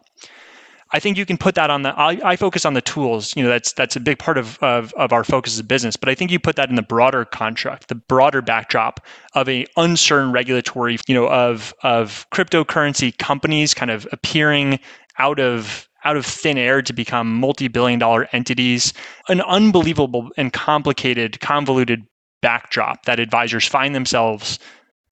I 0.92 1.00
think 1.00 1.18
you 1.18 1.26
can 1.26 1.38
put 1.38 1.56
that 1.56 1.72
on 1.72 1.82
the. 1.82 1.90
I, 1.90 2.20
I, 2.24 2.36
focus 2.36 2.66
on 2.66 2.76
the 2.76 2.82
tools. 2.82 3.36
You 3.36 3.44
know, 3.44 3.50
that's 3.50 3.74
that's 3.74 3.96
a 3.96 4.00
big 4.00 4.20
part 4.20 4.38
of, 4.38 4.60
of 4.62 4.94
of 4.94 5.12
our 5.12 5.24
focus 5.24 5.54
as 5.54 5.60
a 5.60 5.64
business. 5.64 5.96
But 5.96 6.10
I 6.10 6.16
think 6.16 6.30
you 6.30 6.40
put 6.40 6.56
that 6.58 6.70
in 6.70 6.76
the 6.76 6.84
broader 6.84 7.26
contract, 7.26 7.88
the 7.88 7.96
broader 7.96 8.44
backdrop 8.44 9.04
of 9.34 9.50
a 9.50 9.66
uncertain 9.76 10.32
regulatory. 10.32 10.98
You 11.08 11.16
know, 11.16 11.28
of 11.28 11.74
of 11.82 12.28
cryptocurrency 12.32 13.18
companies 13.18 13.74
kind 13.74 13.90
of 13.90 14.08
appearing 14.12 14.80
out 15.18 15.40
of 15.40 15.88
out 16.06 16.16
of 16.16 16.26
thin 16.26 16.58
air 16.58 16.82
to 16.82 16.94
become 16.94 17.34
multi-billion 17.36 18.00
dollar 18.00 18.28
entities 18.32 18.94
an 19.28 19.42
unbelievable 19.42 20.30
and 20.38 20.54
complicated 20.54 21.40
convoluted 21.42 22.04
backdrop 22.42 23.06
that 23.06 23.20
advisors 23.20 23.68
find 23.68 23.96
themselves 23.96 24.60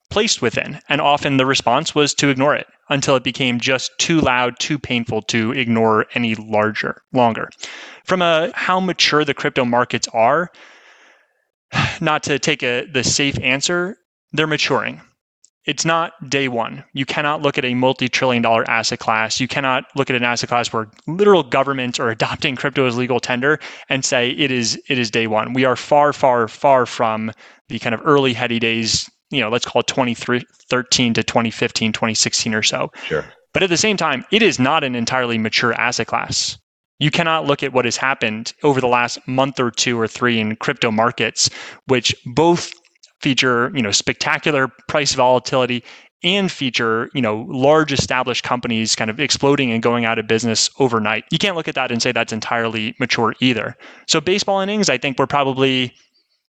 placed 0.09 0.41
within. 0.41 0.79
And 0.89 1.01
often 1.01 1.37
the 1.37 1.45
response 1.45 1.95
was 1.95 2.13
to 2.15 2.29
ignore 2.29 2.55
it 2.55 2.67
until 2.89 3.15
it 3.15 3.23
became 3.23 3.59
just 3.59 3.91
too 3.97 4.21
loud 4.21 4.59
too 4.59 4.77
painful 4.77 5.23
to 5.23 5.51
ignore 5.53 6.05
any 6.13 6.35
larger 6.35 7.01
longer. 7.11 7.49
From 8.05 8.21
a 8.21 8.51
how 8.53 8.79
mature 8.79 9.25
the 9.25 9.33
crypto 9.33 9.65
markets 9.65 10.07
are 10.13 10.51
not 12.01 12.21
to 12.23 12.37
take 12.37 12.61
a 12.61 12.85
the 12.85 13.03
safe 13.03 13.39
answer 13.39 13.97
they're 14.33 14.47
maturing 14.47 15.01
it's 15.65 15.85
not 15.85 16.29
day 16.29 16.47
one. 16.47 16.83
You 16.93 17.05
cannot 17.05 17.41
look 17.41 17.57
at 17.57 17.65
a 17.65 17.73
multi 17.73 18.09
trillion 18.09 18.41
dollar 18.41 18.69
asset 18.69 18.99
class. 18.99 19.39
You 19.39 19.47
cannot 19.47 19.85
look 19.95 20.09
at 20.09 20.15
an 20.15 20.23
asset 20.23 20.49
class 20.49 20.73
where 20.73 20.89
literal 21.07 21.43
governments 21.43 21.99
are 21.99 22.09
adopting 22.17 22.55
crypto 22.55 22.85
as 22.85 22.97
legal 22.97 23.19
tender 23.19 23.59
and 23.89 24.03
say 24.03 24.31
it 24.31 24.51
is 24.51 24.79
it 24.89 24.99
is 24.99 25.09
day 25.09 25.27
one. 25.27 25.53
We 25.53 25.65
are 25.65 25.75
far, 25.75 26.13
far, 26.13 26.47
far 26.47 26.85
from 26.85 27.31
the 27.69 27.79
kind 27.79 27.95
of 27.95 28.01
early 28.05 28.33
heady 28.33 28.59
days, 28.59 29.09
you 29.31 29.41
know, 29.41 29.49
let's 29.49 29.65
call 29.65 29.79
it 29.81 29.87
2013 29.87 31.13
to 31.13 31.23
2015, 31.23 31.93
2016 31.93 32.53
or 32.53 32.63
so. 32.63 32.91
Sure. 33.05 33.25
But 33.53 33.63
at 33.63 33.69
the 33.69 33.77
same 33.77 33.97
time, 33.97 34.25
it 34.31 34.41
is 34.41 34.59
not 34.59 34.83
an 34.83 34.95
entirely 34.95 35.37
mature 35.37 35.73
asset 35.73 36.07
class. 36.07 36.57
You 36.99 37.11
cannot 37.11 37.45
look 37.45 37.63
at 37.63 37.73
what 37.73 37.85
has 37.85 37.97
happened 37.97 38.53
over 38.63 38.79
the 38.79 38.87
last 38.87 39.19
month 39.27 39.59
or 39.59 39.71
two 39.71 39.99
or 39.99 40.07
three 40.07 40.39
in 40.39 40.55
crypto 40.55 40.91
markets, 40.91 41.49
which 41.87 42.15
both 42.25 42.71
feature 43.23 43.71
you 43.73 43.81
know 43.81 43.91
spectacular 43.91 44.67
price 44.89 45.13
volatility 45.15 45.81
and 46.23 46.51
feature 46.51 47.09
you 47.13 47.21
know 47.21 47.45
large 47.49 47.93
established 47.93 48.43
companies 48.43 48.95
kind 48.95 49.09
of 49.09 49.19
exploding 49.19 49.71
and 49.71 49.81
going 49.81 50.03
out 50.03 50.19
of 50.19 50.27
business 50.27 50.69
overnight 50.77 51.23
you 51.31 51.37
can't 51.37 51.55
look 51.55 51.69
at 51.69 51.75
that 51.75 51.89
and 51.89 52.01
say 52.01 52.11
that's 52.11 52.33
entirely 52.33 52.93
mature 52.99 53.33
either 53.39 53.75
so 54.07 54.19
baseball 54.19 54.59
innings 54.59 54.89
i 54.89 54.97
think 54.97 55.17
we're 55.17 55.25
probably 55.25 55.93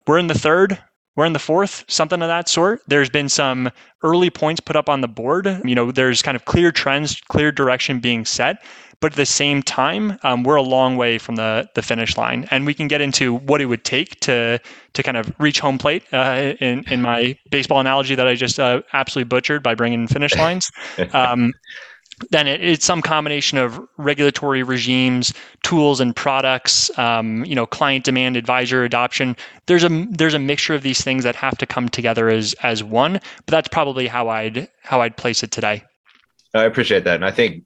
we're 0.08 0.18
in 0.18 0.26
the 0.26 0.34
third 0.34 0.78
we're 1.16 1.26
in 1.26 1.32
the 1.32 1.38
fourth, 1.38 1.84
something 1.86 2.20
of 2.22 2.28
that 2.28 2.48
sort. 2.48 2.80
There's 2.88 3.08
been 3.08 3.28
some 3.28 3.70
early 4.02 4.30
points 4.30 4.60
put 4.60 4.74
up 4.74 4.88
on 4.88 5.00
the 5.00 5.06
board. 5.06 5.46
You 5.64 5.74
know, 5.74 5.92
there's 5.92 6.22
kind 6.22 6.34
of 6.34 6.44
clear 6.44 6.72
trends, 6.72 7.20
clear 7.28 7.52
direction 7.52 8.00
being 8.00 8.24
set. 8.24 8.64
But 9.04 9.12
at 9.12 9.16
the 9.16 9.26
same 9.26 9.62
time, 9.62 10.18
um, 10.22 10.44
we're 10.44 10.56
a 10.56 10.62
long 10.62 10.96
way 10.96 11.18
from 11.18 11.36
the 11.36 11.68
the 11.74 11.82
finish 11.82 12.16
line, 12.16 12.48
and 12.50 12.64
we 12.64 12.72
can 12.72 12.88
get 12.88 13.02
into 13.02 13.34
what 13.34 13.60
it 13.60 13.66
would 13.66 13.84
take 13.84 14.18
to 14.20 14.58
to 14.94 15.02
kind 15.02 15.18
of 15.18 15.30
reach 15.38 15.60
home 15.60 15.76
plate. 15.76 16.04
Uh, 16.10 16.54
in 16.58 16.84
in 16.90 17.02
my 17.02 17.36
baseball 17.50 17.80
analogy 17.80 18.14
that 18.14 18.26
I 18.26 18.34
just 18.34 18.58
uh, 18.58 18.80
absolutely 18.94 19.28
butchered 19.28 19.62
by 19.62 19.74
bringing 19.74 20.06
finish 20.06 20.34
lines. 20.34 20.70
Um, 21.12 21.52
then 22.30 22.46
it, 22.46 22.64
it's 22.64 22.86
some 22.86 23.02
combination 23.02 23.58
of 23.58 23.78
regulatory 23.98 24.62
regimes, 24.62 25.34
tools 25.62 26.00
and 26.00 26.16
products, 26.16 26.90
um, 26.98 27.44
you 27.44 27.54
know, 27.54 27.66
client 27.66 28.06
demand, 28.06 28.38
advisor 28.38 28.84
adoption. 28.84 29.36
There's 29.66 29.84
a 29.84 30.06
there's 30.12 30.32
a 30.32 30.38
mixture 30.38 30.74
of 30.74 30.80
these 30.80 31.04
things 31.04 31.24
that 31.24 31.36
have 31.36 31.58
to 31.58 31.66
come 31.66 31.90
together 31.90 32.30
as 32.30 32.54
as 32.62 32.82
one. 32.82 33.12
But 33.12 33.48
that's 33.48 33.68
probably 33.68 34.06
how 34.06 34.30
I'd 34.30 34.66
how 34.80 35.02
I'd 35.02 35.18
place 35.18 35.42
it 35.42 35.50
today. 35.50 35.84
I 36.54 36.64
appreciate 36.64 37.04
that, 37.04 37.16
and 37.16 37.26
I 37.26 37.30
think 37.30 37.64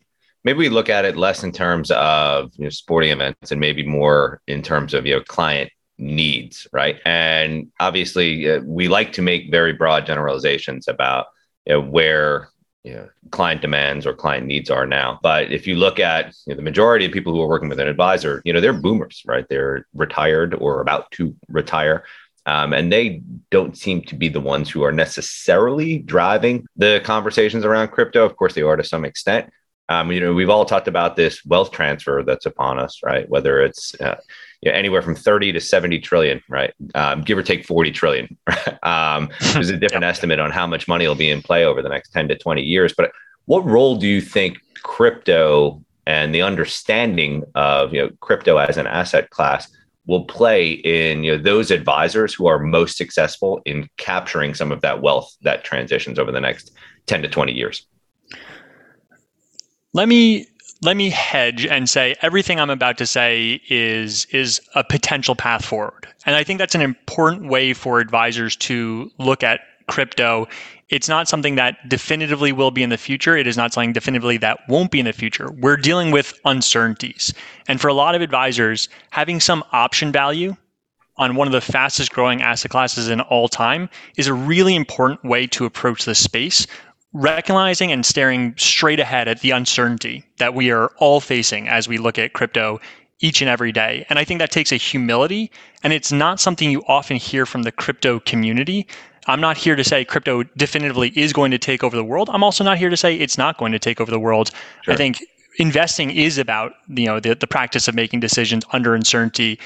maybe 0.48 0.60
we 0.60 0.70
look 0.70 0.88
at 0.88 1.04
it 1.04 1.14
less 1.14 1.44
in 1.44 1.52
terms 1.52 1.90
of 1.90 2.50
you 2.56 2.64
know, 2.64 2.70
sporting 2.70 3.10
events 3.10 3.52
and 3.52 3.60
maybe 3.60 3.86
more 3.86 4.40
in 4.46 4.62
terms 4.62 4.94
of 4.94 5.04
you 5.04 5.14
know 5.14 5.22
client 5.22 5.70
needs, 5.98 6.66
right? 6.72 6.96
And 7.04 7.70
obviously, 7.80 8.50
uh, 8.50 8.60
we 8.64 8.88
like 8.88 9.12
to 9.12 9.22
make 9.22 9.50
very 9.50 9.74
broad 9.74 10.06
generalizations 10.06 10.88
about 10.88 11.26
you 11.66 11.74
know, 11.74 11.82
where 11.82 12.48
you 12.82 12.94
know, 12.94 13.10
client 13.30 13.60
demands 13.60 14.06
or 14.06 14.14
client 14.14 14.46
needs 14.46 14.70
are 14.70 14.86
now. 14.86 15.20
But 15.22 15.52
if 15.52 15.66
you 15.66 15.74
look 15.74 16.00
at 16.00 16.34
you 16.46 16.54
know, 16.54 16.56
the 16.56 16.62
majority 16.62 17.04
of 17.04 17.12
people 17.12 17.34
who 17.34 17.42
are 17.42 17.48
working 17.48 17.68
with 17.68 17.80
an 17.80 17.88
advisor, 17.88 18.40
you 18.46 18.54
know, 18.54 18.62
they're 18.62 18.72
boomers, 18.72 19.22
right? 19.26 19.46
They're 19.50 19.86
retired 19.92 20.54
or 20.54 20.80
about 20.80 21.10
to 21.12 21.36
retire. 21.48 22.04
Um, 22.46 22.72
and 22.72 22.90
they 22.90 23.20
don't 23.50 23.76
seem 23.76 24.00
to 24.04 24.14
be 24.14 24.30
the 24.30 24.40
ones 24.40 24.70
who 24.70 24.82
are 24.82 24.92
necessarily 24.92 25.98
driving 25.98 26.66
the 26.76 27.02
conversations 27.04 27.66
around 27.66 27.88
crypto. 27.88 28.24
Of 28.24 28.36
course, 28.36 28.54
they 28.54 28.62
are 28.62 28.76
to 28.76 28.84
some 28.84 29.04
extent. 29.04 29.50
Um, 29.88 30.12
you 30.12 30.20
know, 30.20 30.34
we've 30.34 30.50
all 30.50 30.64
talked 30.64 30.88
about 30.88 31.16
this 31.16 31.44
wealth 31.44 31.70
transfer 31.70 32.22
that's 32.22 32.46
upon 32.46 32.78
us, 32.78 33.00
right? 33.02 33.28
Whether 33.28 33.62
it's 33.62 33.98
uh, 34.00 34.16
you 34.60 34.70
know, 34.70 34.76
anywhere 34.76 35.02
from 35.02 35.14
30 35.14 35.52
to 35.52 35.60
70 35.60 36.00
trillion, 36.00 36.42
right? 36.48 36.74
Um, 36.94 37.22
give 37.22 37.38
or 37.38 37.42
take 37.42 37.64
40 37.64 37.92
trillion. 37.92 38.36
um, 38.82 39.30
there's 39.52 39.70
a 39.70 39.76
different 39.76 40.02
yep. 40.02 40.10
estimate 40.10 40.40
on 40.40 40.50
how 40.50 40.66
much 40.66 40.88
money 40.88 41.06
will 41.06 41.14
be 41.14 41.30
in 41.30 41.42
play 41.42 41.64
over 41.64 41.82
the 41.82 41.88
next 41.88 42.10
10 42.10 42.28
to 42.28 42.36
20 42.36 42.62
years. 42.62 42.92
But 42.96 43.12
what 43.46 43.64
role 43.64 43.96
do 43.96 44.06
you 44.06 44.20
think 44.20 44.58
crypto 44.82 45.82
and 46.06 46.34
the 46.34 46.42
understanding 46.42 47.44
of 47.54 47.92
you 47.92 48.02
know 48.02 48.10
crypto 48.20 48.56
as 48.56 48.76
an 48.76 48.86
asset 48.86 49.30
class 49.30 49.70
will 50.06 50.24
play 50.24 50.70
in 50.70 51.22
you 51.22 51.36
know 51.36 51.42
those 51.42 51.70
advisors 51.70 52.34
who 52.34 52.46
are 52.46 52.58
most 52.58 52.96
successful 52.96 53.60
in 53.64 53.88
capturing 53.96 54.54
some 54.54 54.72
of 54.72 54.80
that 54.80 55.02
wealth 55.02 55.36
that 55.42 55.64
transitions 55.64 56.18
over 56.18 56.32
the 56.32 56.40
next 56.40 56.72
10 57.06 57.22
to 57.22 57.28
20 57.28 57.52
years 57.52 57.86
let 59.92 60.08
me 60.08 60.46
let 60.82 60.96
me 60.96 61.10
hedge 61.10 61.66
and 61.66 61.88
say 61.88 62.14
everything 62.22 62.60
I'm 62.60 62.70
about 62.70 62.98
to 62.98 63.06
say 63.06 63.60
is 63.68 64.26
is 64.26 64.60
a 64.74 64.84
potential 64.84 65.34
path 65.34 65.64
forward. 65.64 66.06
And 66.26 66.36
I 66.36 66.44
think 66.44 66.58
that's 66.58 66.74
an 66.74 66.82
important 66.82 67.48
way 67.48 67.72
for 67.72 68.00
advisors 68.00 68.54
to 68.56 69.10
look 69.18 69.42
at 69.42 69.60
crypto. 69.88 70.46
It's 70.90 71.08
not 71.08 71.28
something 71.28 71.56
that 71.56 71.88
definitively 71.88 72.52
will 72.52 72.70
be 72.70 72.82
in 72.82 72.90
the 72.90 72.98
future. 72.98 73.36
It 73.36 73.46
is 73.46 73.56
not 73.56 73.72
something 73.72 73.92
definitively 73.92 74.36
that 74.38 74.60
won't 74.68 74.90
be 74.90 75.00
in 75.00 75.06
the 75.06 75.12
future. 75.12 75.50
We're 75.52 75.76
dealing 75.76 76.10
with 76.10 76.38
uncertainties. 76.44 77.32
And 77.66 77.80
for 77.80 77.88
a 77.88 77.94
lot 77.94 78.14
of 78.14 78.22
advisors, 78.22 78.88
having 79.10 79.40
some 79.40 79.64
option 79.72 80.12
value 80.12 80.56
on 81.16 81.34
one 81.34 81.48
of 81.48 81.52
the 81.52 81.60
fastest 81.60 82.12
growing 82.12 82.42
asset 82.42 82.70
classes 82.70 83.08
in 83.08 83.20
all 83.22 83.48
time 83.48 83.88
is 84.16 84.28
a 84.28 84.34
really 84.34 84.76
important 84.76 85.24
way 85.24 85.46
to 85.48 85.64
approach 85.64 86.04
this 86.04 86.18
space 86.18 86.66
recognizing 87.12 87.90
and 87.90 88.04
staring 88.04 88.54
straight 88.56 89.00
ahead 89.00 89.28
at 89.28 89.40
the 89.40 89.50
uncertainty 89.50 90.24
that 90.38 90.54
we 90.54 90.70
are 90.70 90.88
all 90.98 91.20
facing 91.20 91.68
as 91.68 91.88
we 91.88 91.98
look 91.98 92.18
at 92.18 92.32
crypto 92.32 92.80
each 93.20 93.40
and 93.40 93.48
every 93.48 93.72
day. 93.72 94.06
And 94.08 94.18
I 94.18 94.24
think 94.24 94.38
that 94.38 94.50
takes 94.50 94.70
a 94.70 94.76
humility, 94.76 95.50
and 95.82 95.92
it's 95.92 96.12
not 96.12 96.38
something 96.38 96.70
you 96.70 96.82
often 96.86 97.16
hear 97.16 97.46
from 97.46 97.62
the 97.62 97.72
crypto 97.72 98.20
community. 98.20 98.86
I'm 99.26 99.40
not 99.40 99.56
here 99.56 99.76
to 99.76 99.84
say 99.84 100.04
crypto 100.04 100.44
definitively 100.56 101.08
is 101.16 101.32
going 101.32 101.50
to 101.50 101.58
take 101.58 101.82
over 101.82 101.96
the 101.96 102.04
world. 102.04 102.30
I'm 102.32 102.44
also 102.44 102.62
not 102.62 102.78
here 102.78 102.90
to 102.90 102.96
say 102.96 103.16
it's 103.16 103.36
not 103.36 103.58
going 103.58 103.72
to 103.72 103.78
take 103.78 104.00
over 104.00 104.10
the 104.10 104.20
world. 104.20 104.50
Sure. 104.82 104.94
I 104.94 104.96
think 104.96 105.18
investing 105.58 106.10
is 106.10 106.38
about 106.38 106.74
you 106.88 107.06
know 107.06 107.20
the, 107.20 107.34
the 107.34 107.46
practice 107.46 107.88
of 107.88 107.94
making 107.94 108.20
decisions 108.20 108.64
under 108.72 108.94
uncertainty 108.94 109.58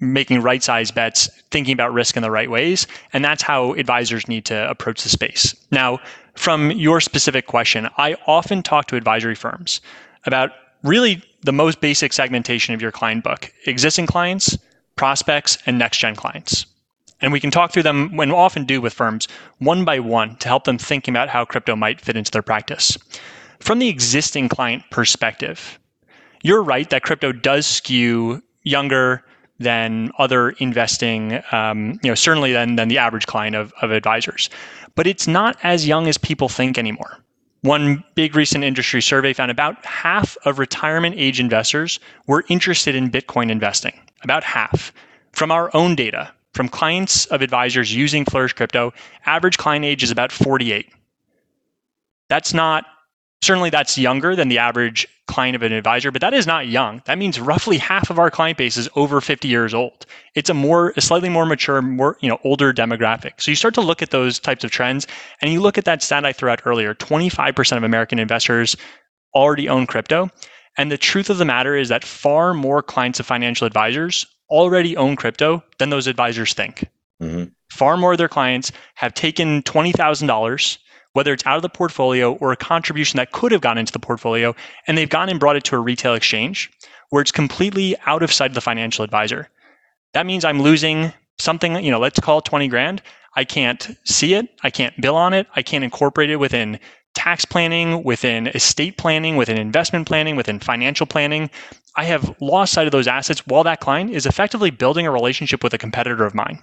making 0.00 0.42
right 0.42 0.62
size 0.62 0.90
bets 0.90 1.28
thinking 1.50 1.72
about 1.72 1.92
risk 1.92 2.16
in 2.16 2.22
the 2.22 2.30
right 2.30 2.50
ways 2.50 2.86
and 3.12 3.24
that's 3.24 3.42
how 3.42 3.74
advisors 3.74 4.26
need 4.26 4.44
to 4.44 4.68
approach 4.68 5.02
the 5.02 5.08
space 5.08 5.54
now 5.70 5.98
from 6.34 6.70
your 6.72 7.00
specific 7.00 7.46
question, 7.46 7.88
I 7.96 8.16
often 8.26 8.62
talk 8.62 8.86
to 8.86 8.96
advisory 8.96 9.34
firms 9.34 9.80
about 10.26 10.50
really 10.82 11.22
the 11.42 11.52
most 11.52 11.80
basic 11.80 12.12
segmentation 12.12 12.74
of 12.74 12.82
your 12.82 12.92
client 12.92 13.24
book 13.24 13.52
existing 13.66 14.06
clients, 14.06 14.58
prospects, 14.96 15.58
and 15.66 15.78
next 15.78 15.98
gen 15.98 16.14
clients. 16.14 16.66
And 17.20 17.32
we 17.32 17.40
can 17.40 17.50
talk 17.50 17.72
through 17.72 17.84
them, 17.84 18.16
when 18.16 18.30
often 18.30 18.64
do 18.64 18.80
with 18.80 18.92
firms, 18.92 19.28
one 19.58 19.84
by 19.84 19.98
one 19.98 20.36
to 20.36 20.48
help 20.48 20.64
them 20.64 20.78
think 20.78 21.08
about 21.08 21.28
how 21.28 21.44
crypto 21.44 21.76
might 21.76 22.00
fit 22.00 22.16
into 22.16 22.30
their 22.30 22.42
practice. 22.42 22.98
From 23.60 23.78
the 23.78 23.88
existing 23.88 24.48
client 24.48 24.82
perspective, 24.90 25.78
you're 26.42 26.62
right 26.62 26.90
that 26.90 27.02
crypto 27.02 27.32
does 27.32 27.66
skew 27.66 28.42
younger 28.62 29.24
than 29.58 30.10
other 30.18 30.50
investing, 30.50 31.40
um, 31.52 31.98
you 32.02 32.10
know, 32.10 32.14
certainly 32.14 32.52
than, 32.52 32.76
than 32.76 32.88
the 32.88 32.98
average 32.98 33.26
client 33.26 33.54
of, 33.54 33.72
of 33.80 33.92
advisors 33.92 34.50
but 34.94 35.06
it's 35.06 35.26
not 35.26 35.56
as 35.62 35.86
young 35.86 36.06
as 36.08 36.18
people 36.18 36.48
think 36.48 36.78
anymore. 36.78 37.18
One 37.62 38.04
big 38.14 38.36
recent 38.36 38.62
industry 38.62 39.00
survey 39.00 39.32
found 39.32 39.50
about 39.50 39.84
half 39.86 40.36
of 40.44 40.58
retirement 40.58 41.16
age 41.18 41.40
investors 41.40 41.98
were 42.26 42.44
interested 42.48 42.94
in 42.94 43.10
Bitcoin 43.10 43.50
investing. 43.50 43.98
About 44.22 44.44
half. 44.44 44.92
From 45.32 45.50
our 45.50 45.70
own 45.74 45.94
data, 45.94 46.30
from 46.52 46.68
clients 46.68 47.26
of 47.26 47.42
advisors 47.42 47.94
using 47.94 48.24
Flourish 48.24 48.52
Crypto, 48.52 48.92
average 49.26 49.58
client 49.58 49.84
age 49.84 50.02
is 50.02 50.10
about 50.10 50.30
48. 50.30 50.90
That's 52.28 52.54
not 52.54 52.84
Certainly, 53.44 53.68
that's 53.68 53.98
younger 53.98 54.34
than 54.34 54.48
the 54.48 54.56
average 54.56 55.06
client 55.26 55.54
of 55.54 55.62
an 55.62 55.70
advisor, 55.70 56.10
but 56.10 56.22
that 56.22 56.32
is 56.32 56.46
not 56.46 56.66
young. 56.66 57.02
That 57.04 57.18
means 57.18 57.38
roughly 57.38 57.76
half 57.76 58.08
of 58.08 58.18
our 58.18 58.30
client 58.30 58.56
base 58.56 58.78
is 58.78 58.88
over 58.96 59.20
50 59.20 59.48
years 59.48 59.74
old. 59.74 60.06
It's 60.34 60.48
a 60.48 60.54
more, 60.54 60.94
a 60.96 61.02
slightly 61.02 61.28
more 61.28 61.44
mature, 61.44 61.82
more 61.82 62.16
you 62.20 62.28
know, 62.30 62.38
older 62.42 62.72
demographic. 62.72 63.32
So 63.42 63.50
you 63.50 63.56
start 63.56 63.74
to 63.74 63.82
look 63.82 64.00
at 64.00 64.12
those 64.12 64.38
types 64.38 64.64
of 64.64 64.70
trends, 64.70 65.06
and 65.42 65.52
you 65.52 65.60
look 65.60 65.76
at 65.76 65.84
that 65.84 66.02
stat 66.02 66.24
I 66.24 66.32
threw 66.32 66.48
out 66.48 66.62
earlier: 66.64 66.94
25% 66.94 67.76
of 67.76 67.82
American 67.82 68.18
investors 68.18 68.78
already 69.34 69.68
own 69.68 69.86
crypto. 69.86 70.30
And 70.78 70.90
the 70.90 70.96
truth 70.96 71.28
of 71.28 71.36
the 71.36 71.44
matter 71.44 71.76
is 71.76 71.90
that 71.90 72.02
far 72.02 72.54
more 72.54 72.82
clients 72.82 73.20
of 73.20 73.26
financial 73.26 73.66
advisors 73.66 74.26
already 74.48 74.96
own 74.96 75.16
crypto 75.16 75.62
than 75.78 75.90
those 75.90 76.06
advisors 76.06 76.54
think. 76.54 76.88
Mm-hmm. 77.20 77.44
Far 77.70 77.98
more 77.98 78.12
of 78.12 78.18
their 78.18 78.28
clients 78.28 78.72
have 78.94 79.12
taken 79.12 79.62
$20,000 79.64 80.78
whether 81.14 81.32
it's 81.32 81.46
out 81.46 81.56
of 81.56 81.62
the 81.62 81.68
portfolio 81.68 82.34
or 82.34 82.52
a 82.52 82.56
contribution 82.56 83.16
that 83.16 83.32
could 83.32 83.50
have 83.50 83.60
gone 83.60 83.78
into 83.78 83.92
the 83.92 83.98
portfolio, 83.98 84.54
and 84.86 84.98
they've 84.98 85.08
gone 85.08 85.28
and 85.28 85.40
brought 85.40 85.56
it 85.56 85.64
to 85.64 85.76
a 85.76 85.80
retail 85.80 86.14
exchange 86.14 86.70
where 87.10 87.22
it's 87.22 87.32
completely 87.32 87.96
out 88.06 88.22
of 88.22 88.32
sight 88.32 88.50
of 88.50 88.54
the 88.54 88.60
financial 88.60 89.04
advisor. 89.04 89.48
That 90.12 90.26
means 90.26 90.44
I'm 90.44 90.60
losing 90.60 91.12
something, 91.38 91.82
you 91.82 91.90
know, 91.90 92.00
let's 92.00 92.20
call 92.20 92.38
it 92.38 92.44
20 92.44 92.68
grand. 92.68 93.02
I 93.36 93.44
can't 93.44 93.96
see 94.04 94.34
it. 94.34 94.48
I 94.62 94.70
can't 94.70 95.00
bill 95.00 95.16
on 95.16 95.32
it. 95.32 95.46
I 95.56 95.62
can't 95.62 95.84
incorporate 95.84 96.30
it 96.30 96.36
within 96.36 96.78
tax 97.14 97.44
planning, 97.44 98.02
within 98.02 98.48
estate 98.48 98.96
planning, 98.96 99.36
within 99.36 99.56
investment 99.56 100.06
planning, 100.06 100.36
within 100.36 100.58
financial 100.58 101.06
planning. 101.06 101.50
I 101.96 102.04
have 102.04 102.34
lost 102.40 102.72
sight 102.72 102.86
of 102.86 102.92
those 102.92 103.06
assets 103.06 103.46
while 103.46 103.64
that 103.64 103.80
client 103.80 104.10
is 104.10 104.26
effectively 104.26 104.70
building 104.70 105.06
a 105.06 105.12
relationship 105.12 105.62
with 105.62 105.72
a 105.74 105.78
competitor 105.78 106.24
of 106.24 106.34
mine. 106.34 106.60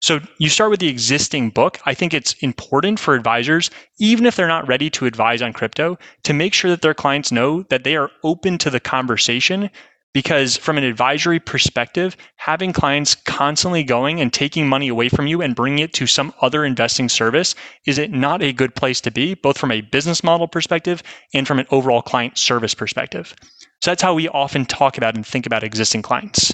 So 0.00 0.18
you 0.38 0.48
start 0.48 0.70
with 0.70 0.80
the 0.80 0.88
existing 0.88 1.50
book. 1.50 1.78
I 1.84 1.92
think 1.92 2.14
it's 2.14 2.32
important 2.34 2.98
for 2.98 3.14
advisors, 3.14 3.70
even 3.98 4.24
if 4.24 4.34
they're 4.34 4.48
not 4.48 4.66
ready 4.66 4.88
to 4.90 5.04
advise 5.04 5.42
on 5.42 5.52
crypto, 5.52 5.98
to 6.22 6.32
make 6.32 6.54
sure 6.54 6.70
that 6.70 6.80
their 6.80 6.94
clients 6.94 7.30
know 7.30 7.64
that 7.64 7.84
they 7.84 7.96
are 7.96 8.10
open 8.24 8.56
to 8.58 8.70
the 8.70 8.80
conversation. 8.80 9.70
Because 10.12 10.56
from 10.56 10.76
an 10.76 10.82
advisory 10.82 11.38
perspective, 11.38 12.16
having 12.34 12.72
clients 12.72 13.14
constantly 13.14 13.84
going 13.84 14.20
and 14.20 14.32
taking 14.32 14.68
money 14.68 14.88
away 14.88 15.08
from 15.08 15.28
you 15.28 15.40
and 15.40 15.54
bringing 15.54 15.78
it 15.78 15.92
to 15.92 16.06
some 16.08 16.34
other 16.40 16.64
investing 16.64 17.08
service 17.08 17.54
is 17.86 17.96
it 17.96 18.10
not 18.10 18.42
a 18.42 18.52
good 18.52 18.74
place 18.74 19.00
to 19.02 19.12
be, 19.12 19.34
both 19.34 19.56
from 19.56 19.70
a 19.70 19.82
business 19.82 20.24
model 20.24 20.48
perspective 20.48 21.04
and 21.32 21.46
from 21.46 21.60
an 21.60 21.66
overall 21.70 22.02
client 22.02 22.36
service 22.36 22.74
perspective. 22.74 23.36
So 23.82 23.92
that's 23.92 24.02
how 24.02 24.14
we 24.14 24.28
often 24.30 24.66
talk 24.66 24.98
about 24.98 25.14
and 25.14 25.24
think 25.24 25.46
about 25.46 25.62
existing 25.62 26.02
clients. 26.02 26.52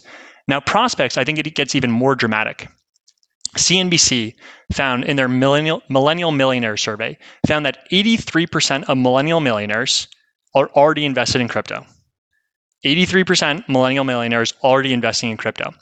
Now, 0.48 0.60
prospects, 0.60 1.16
I 1.16 1.24
think 1.24 1.38
it 1.38 1.54
gets 1.54 1.74
even 1.74 1.90
more 1.90 2.14
dramatic. 2.14 2.68
CNBC 3.56 4.34
found 4.72 5.04
in 5.04 5.16
their 5.16 5.28
millennial, 5.28 5.82
millennial 5.88 6.32
millionaire 6.32 6.76
survey 6.76 7.18
found 7.46 7.66
that 7.66 7.88
83% 7.90 8.84
of 8.84 8.98
millennial 8.98 9.40
millionaires 9.40 10.08
are 10.54 10.68
already 10.70 11.04
invested 11.04 11.40
in 11.40 11.48
crypto. 11.48 11.84
83% 12.84 13.68
millennial 13.68 14.04
millionaires 14.04 14.54
already 14.62 14.92
investing 14.92 15.30
in 15.30 15.36
crypto. 15.36 15.72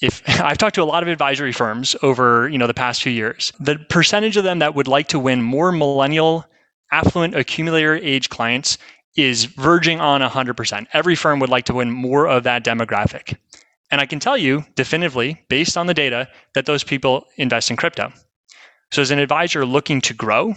If 0.00 0.22
I've 0.40 0.58
talked 0.58 0.74
to 0.76 0.82
a 0.82 0.84
lot 0.84 1.02
of 1.02 1.08
advisory 1.08 1.52
firms 1.52 1.96
over, 2.02 2.48
you 2.48 2.58
know, 2.58 2.66
the 2.66 2.74
past 2.74 3.02
few 3.02 3.12
years, 3.12 3.52
the 3.60 3.78
percentage 3.88 4.36
of 4.36 4.44
them 4.44 4.58
that 4.60 4.74
would 4.74 4.88
like 4.88 5.08
to 5.08 5.18
win 5.18 5.42
more 5.42 5.72
millennial 5.72 6.44
affluent 6.92 7.34
accumulator 7.34 7.96
age 7.96 8.28
clients 8.28 8.78
is 9.16 9.44
verging 9.44 10.00
on 10.00 10.20
100%. 10.20 10.86
Every 10.92 11.14
firm 11.14 11.40
would 11.40 11.50
like 11.50 11.64
to 11.66 11.74
win 11.74 11.90
more 11.90 12.26
of 12.26 12.44
that 12.44 12.64
demographic. 12.64 13.36
And 13.90 14.00
I 14.00 14.06
can 14.06 14.18
tell 14.18 14.36
you 14.36 14.64
definitively, 14.74 15.44
based 15.48 15.76
on 15.76 15.86
the 15.86 15.94
data, 15.94 16.28
that 16.54 16.66
those 16.66 16.84
people 16.84 17.26
invest 17.36 17.70
in 17.70 17.76
crypto. 17.76 18.12
So, 18.92 19.02
as 19.02 19.10
an 19.10 19.18
advisor 19.18 19.66
looking 19.66 20.00
to 20.02 20.14
grow, 20.14 20.54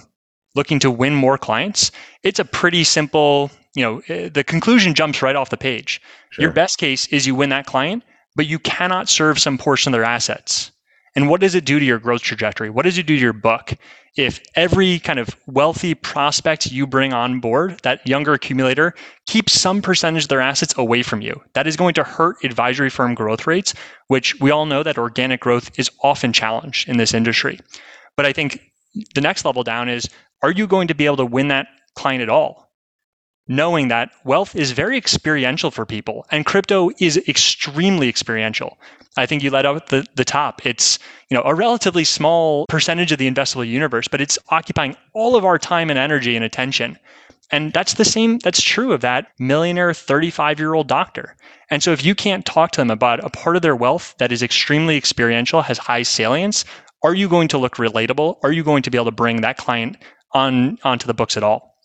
looking 0.55 0.79
to 0.79 0.91
win 0.91 1.15
more 1.15 1.37
clients, 1.37 1.91
it's 2.23 2.39
a 2.39 2.45
pretty 2.45 2.83
simple, 2.83 3.51
you 3.75 3.83
know, 3.83 4.01
eh, 4.07 4.29
the 4.29 4.43
conclusion 4.43 4.93
jumps 4.93 5.21
right 5.21 5.35
off 5.35 5.49
the 5.49 5.57
page. 5.57 6.01
Sure. 6.31 6.43
Your 6.43 6.51
best 6.51 6.77
case 6.77 7.07
is 7.07 7.27
you 7.27 7.35
win 7.35 7.49
that 7.49 7.65
client, 7.65 8.03
but 8.35 8.47
you 8.47 8.59
cannot 8.59 9.09
serve 9.09 9.39
some 9.39 9.57
portion 9.57 9.93
of 9.93 9.97
their 9.97 10.05
assets. 10.05 10.71
And 11.17 11.27
what 11.29 11.41
does 11.41 11.55
it 11.55 11.65
do 11.65 11.79
to 11.79 11.85
your 11.85 11.97
growth 11.97 12.21
trajectory? 12.21 12.69
What 12.69 12.85
does 12.85 12.99
it 12.99 13.07
do 13.07 13.15
to 13.15 13.21
your 13.21 13.33
book? 13.33 13.73
If 14.17 14.39
every 14.53 14.99
kind 14.99 15.17
of 15.17 15.35
wealthy 15.47 15.95
prospect 15.95 16.67
you 16.67 16.85
bring 16.85 17.11
on 17.11 17.39
board, 17.39 17.79
that 17.81 18.07
younger 18.07 18.33
accumulator, 18.33 18.93
keeps 19.25 19.59
some 19.59 19.81
percentage 19.81 20.25
of 20.25 20.29
their 20.29 20.41
assets 20.41 20.75
away 20.77 21.01
from 21.01 21.21
you, 21.21 21.41
that 21.53 21.65
is 21.65 21.75
going 21.75 21.95
to 21.95 22.03
hurt 22.03 22.37
advisory 22.43 22.91
firm 22.91 23.15
growth 23.15 23.47
rates, 23.47 23.73
which 24.09 24.39
we 24.39 24.51
all 24.51 24.67
know 24.67 24.83
that 24.83 24.99
organic 24.99 25.41
growth 25.41 25.71
is 25.79 25.89
often 26.03 26.33
challenged 26.33 26.87
in 26.87 26.97
this 26.97 27.15
industry. 27.15 27.59
But 28.15 28.27
I 28.27 28.31
think 28.31 28.61
the 29.15 29.21
next 29.21 29.43
level 29.43 29.63
down 29.63 29.89
is 29.89 30.07
are 30.43 30.51
you 30.51 30.67
going 30.67 30.87
to 30.87 30.93
be 30.93 31.07
able 31.07 31.17
to 31.17 31.25
win 31.25 31.47
that 31.47 31.65
client 31.95 32.21
at 32.21 32.29
all? 32.29 32.66
Knowing 33.47 33.87
that 33.87 34.11
wealth 34.23 34.55
is 34.55 34.71
very 34.71 34.97
experiential 34.97 35.71
for 35.71 35.85
people 35.85 36.25
and 36.31 36.45
crypto 36.45 36.89
is 36.99 37.17
extremely 37.27 38.09
experiential. 38.09 38.77
I 39.17 39.25
think 39.25 39.41
you 39.41 39.49
led 39.49 39.65
out 39.65 39.87
the, 39.87 40.05
the 40.15 40.25
top. 40.25 40.65
It's 40.65 40.99
you 41.29 41.35
know 41.35 41.43
a 41.43 41.55
relatively 41.55 42.03
small 42.03 42.65
percentage 42.67 43.11
of 43.11 43.17
the 43.17 43.29
investable 43.29 43.67
universe, 43.67 44.07
but 44.07 44.21
it's 44.21 44.37
occupying 44.49 44.95
all 45.13 45.35
of 45.35 45.45
our 45.45 45.57
time 45.57 45.89
and 45.89 45.97
energy 45.97 46.35
and 46.35 46.45
attention. 46.45 46.97
And 47.51 47.71
that's 47.71 47.93
the 47.93 48.05
same, 48.05 48.39
that's 48.39 48.61
true 48.61 48.91
of 48.91 49.01
that 49.01 49.27
millionaire 49.39 49.93
35 49.93 50.59
year 50.59 50.73
old 50.73 50.87
doctor. 50.87 51.35
And 51.69 51.81
so 51.81 51.91
if 51.91 52.03
you 52.03 52.13
can't 52.15 52.45
talk 52.45 52.71
to 52.71 52.81
them 52.81 52.91
about 52.91 53.23
a 53.23 53.29
part 53.29 53.55
of 53.55 53.61
their 53.61 53.75
wealth 53.75 54.15
that 54.17 54.31
is 54.31 54.43
extremely 54.43 54.97
experiential, 54.97 55.61
has 55.61 55.77
high 55.77 56.03
salience, 56.03 56.65
are 57.03 57.13
you 57.13 57.29
going 57.29 57.47
to 57.49 57.57
look 57.57 57.75
relatable? 57.75 58.37
Are 58.43 58.51
you 58.51 58.63
going 58.63 58.83
to 58.83 58.91
be 58.91 58.97
able 58.97 59.05
to 59.05 59.11
bring 59.11 59.41
that 59.41 59.57
client 59.57 59.97
on 60.33 60.77
onto 60.83 61.07
the 61.07 61.13
books 61.13 61.37
at 61.37 61.43
all? 61.43 61.76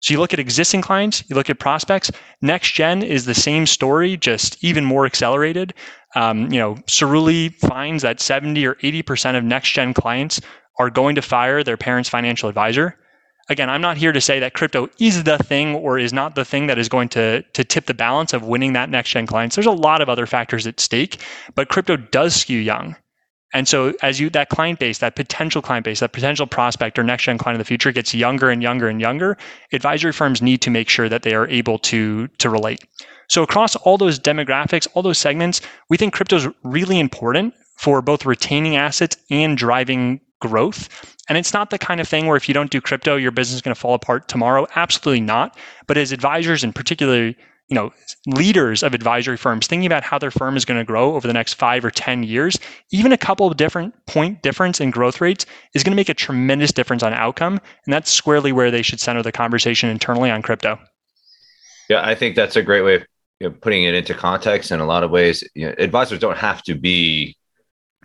So 0.00 0.12
you 0.12 0.20
look 0.20 0.32
at 0.32 0.38
existing 0.38 0.82
clients, 0.82 1.24
you 1.28 1.36
look 1.36 1.50
at 1.50 1.58
prospects. 1.58 2.10
Next 2.42 2.72
gen 2.72 3.02
is 3.02 3.24
the 3.24 3.34
same 3.34 3.66
story, 3.66 4.16
just 4.16 4.62
even 4.62 4.84
more 4.84 5.06
accelerated. 5.06 5.74
Um, 6.14 6.52
you 6.52 6.58
know, 6.58 6.74
Cerulli 6.86 7.54
finds 7.54 8.02
that 8.02 8.20
70 8.20 8.66
or 8.66 8.74
80% 8.76 9.36
of 9.36 9.44
next 9.44 9.70
gen 9.70 9.94
clients 9.94 10.40
are 10.78 10.90
going 10.90 11.14
to 11.14 11.22
fire 11.22 11.62
their 11.64 11.76
parents' 11.76 12.08
financial 12.08 12.48
advisor. 12.48 12.98
Again, 13.48 13.70
I'm 13.70 13.80
not 13.80 13.96
here 13.96 14.12
to 14.12 14.20
say 14.20 14.40
that 14.40 14.54
crypto 14.54 14.88
is 14.98 15.22
the 15.22 15.38
thing 15.38 15.74
or 15.76 15.98
is 15.98 16.12
not 16.12 16.34
the 16.34 16.44
thing 16.44 16.66
that 16.66 16.78
is 16.78 16.88
going 16.88 17.08
to, 17.10 17.42
to 17.42 17.64
tip 17.64 17.86
the 17.86 17.94
balance 17.94 18.32
of 18.32 18.42
winning 18.42 18.72
that 18.72 18.90
next 18.90 19.10
gen 19.10 19.26
clients. 19.26 19.54
There's 19.54 19.66
a 19.66 19.70
lot 19.70 20.00
of 20.00 20.08
other 20.08 20.26
factors 20.26 20.66
at 20.66 20.80
stake, 20.80 21.20
but 21.54 21.68
crypto 21.68 21.96
does 21.96 22.34
skew 22.34 22.58
young. 22.58 22.96
And 23.56 23.66
so 23.66 23.94
as 24.02 24.20
you 24.20 24.28
that 24.30 24.50
client 24.50 24.78
base, 24.80 24.98
that 24.98 25.16
potential 25.16 25.62
client 25.62 25.86
base, 25.86 26.00
that 26.00 26.12
potential 26.12 26.46
prospect 26.46 26.98
or 26.98 27.02
next 27.02 27.22
gen 27.22 27.38
client 27.38 27.58
of 27.58 27.58
the 27.58 27.64
future 27.64 27.90
gets 27.90 28.12
younger 28.12 28.50
and 28.50 28.62
younger 28.62 28.86
and 28.86 29.00
younger, 29.00 29.38
advisory 29.72 30.12
firms 30.12 30.42
need 30.42 30.60
to 30.60 30.70
make 30.70 30.90
sure 30.90 31.08
that 31.08 31.22
they 31.22 31.34
are 31.34 31.48
able 31.48 31.78
to 31.78 32.28
to 32.28 32.50
relate. 32.50 32.84
So 33.28 33.42
across 33.42 33.74
all 33.76 33.96
those 33.96 34.20
demographics, 34.20 34.86
all 34.92 35.02
those 35.02 35.16
segments, 35.16 35.62
we 35.88 35.96
think 35.96 36.12
crypto 36.12 36.36
is 36.36 36.48
really 36.64 37.00
important 37.00 37.54
for 37.76 38.02
both 38.02 38.26
retaining 38.26 38.76
assets 38.76 39.16
and 39.30 39.56
driving 39.56 40.20
growth. 40.40 41.16
And 41.30 41.38
it's 41.38 41.54
not 41.54 41.70
the 41.70 41.78
kind 41.78 41.98
of 41.98 42.06
thing 42.06 42.26
where 42.26 42.36
if 42.36 42.48
you 42.48 42.52
don't 42.52 42.70
do 42.70 42.82
crypto, 42.82 43.16
your 43.16 43.30
business 43.30 43.56
is 43.56 43.62
going 43.62 43.74
to 43.74 43.80
fall 43.80 43.94
apart 43.94 44.28
tomorrow. 44.28 44.66
Absolutely 44.76 45.22
not. 45.22 45.56
But 45.86 45.96
as 45.96 46.12
advisors 46.12 46.62
and 46.62 46.74
particularly 46.74 47.38
you 47.68 47.74
know 47.74 47.92
leaders 48.26 48.82
of 48.82 48.94
advisory 48.94 49.36
firms 49.36 49.66
thinking 49.66 49.86
about 49.86 50.02
how 50.02 50.18
their 50.18 50.30
firm 50.30 50.56
is 50.56 50.64
going 50.64 50.78
to 50.78 50.84
grow 50.84 51.14
over 51.14 51.26
the 51.26 51.32
next 51.32 51.54
five 51.54 51.84
or 51.84 51.90
ten 51.90 52.22
years 52.22 52.58
even 52.90 53.12
a 53.12 53.18
couple 53.18 53.46
of 53.46 53.56
different 53.56 53.94
point 54.06 54.42
difference 54.42 54.80
in 54.80 54.90
growth 54.90 55.20
rates 55.20 55.46
is 55.74 55.82
going 55.82 55.92
to 55.92 55.96
make 55.96 56.08
a 56.08 56.14
tremendous 56.14 56.72
difference 56.72 57.02
on 57.02 57.12
outcome 57.12 57.60
and 57.84 57.92
that's 57.92 58.10
squarely 58.10 58.52
where 58.52 58.70
they 58.70 58.82
should 58.82 59.00
center 59.00 59.22
the 59.22 59.32
conversation 59.32 59.88
internally 59.88 60.30
on 60.30 60.42
crypto 60.42 60.78
yeah 61.88 62.06
i 62.06 62.14
think 62.14 62.36
that's 62.36 62.56
a 62.56 62.62
great 62.62 62.82
way 62.82 62.96
of 62.96 63.02
you 63.40 63.48
know, 63.48 63.54
putting 63.60 63.84
it 63.84 63.94
into 63.94 64.14
context 64.14 64.70
in 64.70 64.80
a 64.80 64.86
lot 64.86 65.02
of 65.02 65.10
ways 65.10 65.44
you 65.54 65.66
know, 65.66 65.74
advisors 65.78 66.18
don't 66.18 66.38
have 66.38 66.62
to 66.62 66.74
be 66.74 67.36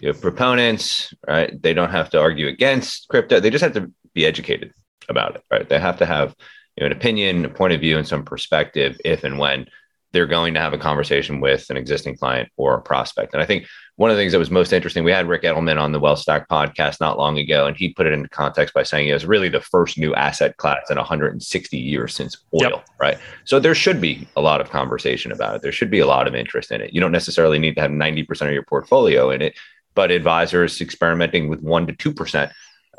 you 0.01 0.11
know, 0.11 0.19
proponents, 0.19 1.13
right? 1.27 1.61
They 1.61 1.73
don't 1.73 1.91
have 1.91 2.09
to 2.09 2.19
argue 2.19 2.47
against 2.47 3.07
crypto. 3.07 3.39
They 3.39 3.49
just 3.49 3.63
have 3.63 3.73
to 3.73 3.91
be 4.13 4.25
educated 4.25 4.73
about 5.07 5.35
it, 5.35 5.43
right? 5.51 5.67
They 5.67 5.79
have 5.79 5.97
to 5.97 6.05
have 6.05 6.35
you 6.75 6.81
know, 6.81 6.87
an 6.87 6.91
opinion, 6.91 7.45
a 7.45 7.49
point 7.49 7.73
of 7.73 7.79
view, 7.79 7.97
and 7.97 8.07
some 8.07 8.23
perspective 8.23 8.99
if 9.03 9.23
and 9.23 9.37
when 9.37 9.67
they're 10.13 10.27
going 10.27 10.53
to 10.53 10.59
have 10.59 10.73
a 10.73 10.77
conversation 10.77 11.39
with 11.39 11.69
an 11.69 11.77
existing 11.77 12.17
client 12.17 12.49
or 12.57 12.75
a 12.75 12.81
prospect. 12.81 13.33
And 13.33 13.41
I 13.41 13.45
think 13.45 13.65
one 13.95 14.11
of 14.11 14.17
the 14.17 14.21
things 14.21 14.33
that 14.33 14.39
was 14.39 14.51
most 14.51 14.73
interesting, 14.73 15.05
we 15.05 15.11
had 15.11 15.27
Ric 15.27 15.43
Edelman 15.43 15.79
on 15.79 15.93
the 15.93 16.01
Wealth 16.01 16.19
Stack 16.19 16.49
podcast 16.49 16.99
not 16.99 17.17
long 17.17 17.37
ago, 17.37 17.65
and 17.65 17.77
he 17.77 17.93
put 17.93 18.07
it 18.07 18.13
into 18.13 18.27
context 18.27 18.73
by 18.73 18.83
saying 18.83 19.07
it 19.07 19.13
was 19.13 19.25
really 19.25 19.47
the 19.47 19.61
first 19.61 19.97
new 19.97 20.13
asset 20.15 20.57
class 20.57 20.89
in 20.89 20.97
160 20.97 21.77
years 21.77 22.13
since 22.13 22.35
oil, 22.53 22.71
yep. 22.71 22.85
right? 22.99 23.17
So 23.45 23.59
there 23.59 23.75
should 23.75 24.01
be 24.01 24.27
a 24.35 24.41
lot 24.41 24.59
of 24.59 24.69
conversation 24.69 25.31
about 25.31 25.55
it. 25.55 25.61
There 25.61 25.71
should 25.71 25.91
be 25.91 25.99
a 25.99 26.07
lot 26.07 26.27
of 26.27 26.35
interest 26.35 26.71
in 26.71 26.81
it. 26.81 26.93
You 26.93 26.99
don't 26.99 27.13
necessarily 27.13 27.57
need 27.57 27.75
to 27.75 27.81
have 27.81 27.91
90% 27.91 28.41
of 28.47 28.53
your 28.53 28.63
portfolio 28.63 29.29
in 29.29 29.41
it 29.41 29.55
but 29.93 30.11
advisors 30.11 30.79
experimenting 30.81 31.49
with 31.49 31.61
one 31.61 31.87
to 31.87 31.93
two 31.93 32.13
percent 32.13 32.51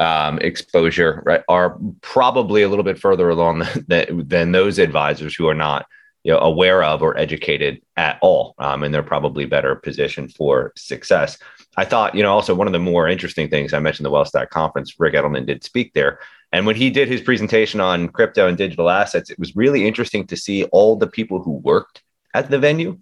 um, 0.03 0.39
exposure 0.39 1.23
right, 1.25 1.43
are 1.49 1.79
probably 2.01 2.63
a 2.63 2.69
little 2.69 2.85
bit 2.85 2.99
further 2.99 3.31
along 3.31 3.65
than, 3.89 4.27
than 4.27 4.53
those 4.53 4.79
advisors 4.79 5.35
who 5.35 5.49
are 5.49 5.55
not 5.55 5.87
you 6.25 6.33
know, 6.33 6.39
aware 6.39 6.85
of 6.85 7.03
or 7.03 7.19
educated 7.19 7.83
at 7.97 8.19
all, 8.23 8.55
um, 8.59 8.83
and 8.83 8.95
they're 8.95 9.03
probably 9.03 9.45
better 9.45 9.75
positioned 9.75 10.33
for 10.35 10.73
success. 10.77 11.37
I 11.77 11.85
thought, 11.85 12.15
you 12.15 12.23
know, 12.23 12.33
also 12.33 12.55
one 12.55 12.69
of 12.69 12.73
the 12.73 12.79
more 12.79 13.09
interesting 13.09 13.49
things 13.49 13.73
I 13.73 13.81
mentioned 13.81 14.07
the 14.07 14.11
WealthStack 14.11 14.51
conference, 14.51 15.01
Ric 15.01 15.15
Edelman 15.15 15.47
did 15.47 15.65
speak 15.65 15.93
there, 15.95 16.21
and 16.53 16.67
when 16.67 16.77
he 16.77 16.91
did 16.91 17.09
his 17.09 17.21
presentation 17.21 17.81
on 17.81 18.09
crypto 18.09 18.47
and 18.47 18.59
digital 18.59 18.91
assets, 18.91 19.31
it 19.31 19.39
was 19.39 19.57
really 19.57 19.87
interesting 19.87 20.27
to 20.29 20.37
see 20.37 20.65
all 20.65 20.97
the 20.97 21.07
people 21.07 21.43
who 21.43 21.53
worked 21.53 22.03
at 22.35 22.51
the 22.51 22.59
venue 22.59 22.99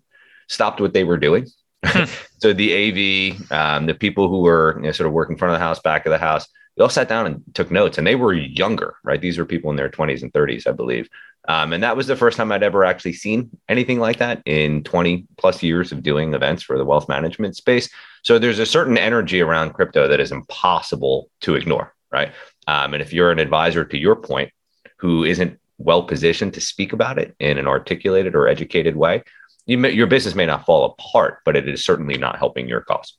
stopped 0.48 0.80
what 0.80 0.94
they 0.94 1.04
were 1.04 1.18
doing 1.18 1.46
Hmm. 1.84 2.04
so 2.38 2.52
the 2.52 3.38
AV, 3.40 3.52
um, 3.52 3.86
the 3.86 3.94
people 3.94 4.28
who 4.28 4.40
were 4.40 4.74
you 4.76 4.82
know, 4.82 4.92
sort 4.92 5.06
of 5.06 5.12
working 5.12 5.36
front 5.36 5.54
of 5.54 5.58
the 5.58 5.64
house, 5.64 5.80
back 5.80 6.06
of 6.06 6.10
the 6.10 6.18
house, 6.18 6.46
they 6.76 6.82
all 6.82 6.88
sat 6.88 7.08
down 7.08 7.26
and 7.26 7.42
took 7.54 7.70
notes, 7.70 7.98
and 7.98 8.06
they 8.06 8.14
were 8.14 8.32
younger, 8.32 8.94
right? 9.04 9.20
These 9.20 9.38
were 9.38 9.44
people 9.44 9.70
in 9.70 9.76
their 9.76 9.88
20s 9.88 10.22
and 10.22 10.32
30s, 10.32 10.66
I 10.66 10.72
believe. 10.72 11.08
Um, 11.48 11.72
and 11.72 11.82
that 11.82 11.96
was 11.96 12.06
the 12.06 12.16
first 12.16 12.36
time 12.36 12.52
I'd 12.52 12.62
ever 12.62 12.84
actually 12.84 13.14
seen 13.14 13.50
anything 13.68 13.98
like 13.98 14.18
that 14.18 14.42
in 14.44 14.84
20 14.84 15.26
plus 15.38 15.62
years 15.62 15.90
of 15.90 16.02
doing 16.02 16.34
events 16.34 16.62
for 16.62 16.76
the 16.76 16.84
wealth 16.84 17.08
management 17.08 17.56
space. 17.56 17.88
So 18.22 18.38
there's 18.38 18.58
a 18.58 18.66
certain 18.66 18.98
energy 18.98 19.40
around 19.40 19.72
crypto 19.72 20.06
that 20.06 20.20
is 20.20 20.32
impossible 20.32 21.30
to 21.40 21.54
ignore, 21.54 21.94
right? 22.12 22.32
Um, 22.66 22.94
and 22.94 23.02
if 23.02 23.12
you're 23.12 23.30
an 23.30 23.38
advisor, 23.38 23.84
to 23.84 23.98
your 23.98 24.16
point, 24.16 24.52
who 24.98 25.24
isn't 25.24 25.58
well 25.78 26.02
positioned 26.02 26.52
to 26.54 26.60
speak 26.60 26.92
about 26.92 27.18
it 27.18 27.34
in 27.40 27.56
an 27.56 27.66
articulated 27.66 28.34
or 28.34 28.46
educated 28.46 28.96
way, 28.96 29.22
you 29.64 29.78
may, 29.78 29.92
your 29.92 30.06
business 30.06 30.34
may 30.34 30.46
not 30.46 30.66
fall 30.66 30.84
apart, 30.84 31.38
but 31.44 31.56
it 31.56 31.68
is 31.68 31.84
certainly 31.84 32.18
not 32.18 32.38
helping 32.38 32.68
your 32.68 32.82
cause. 32.82 33.14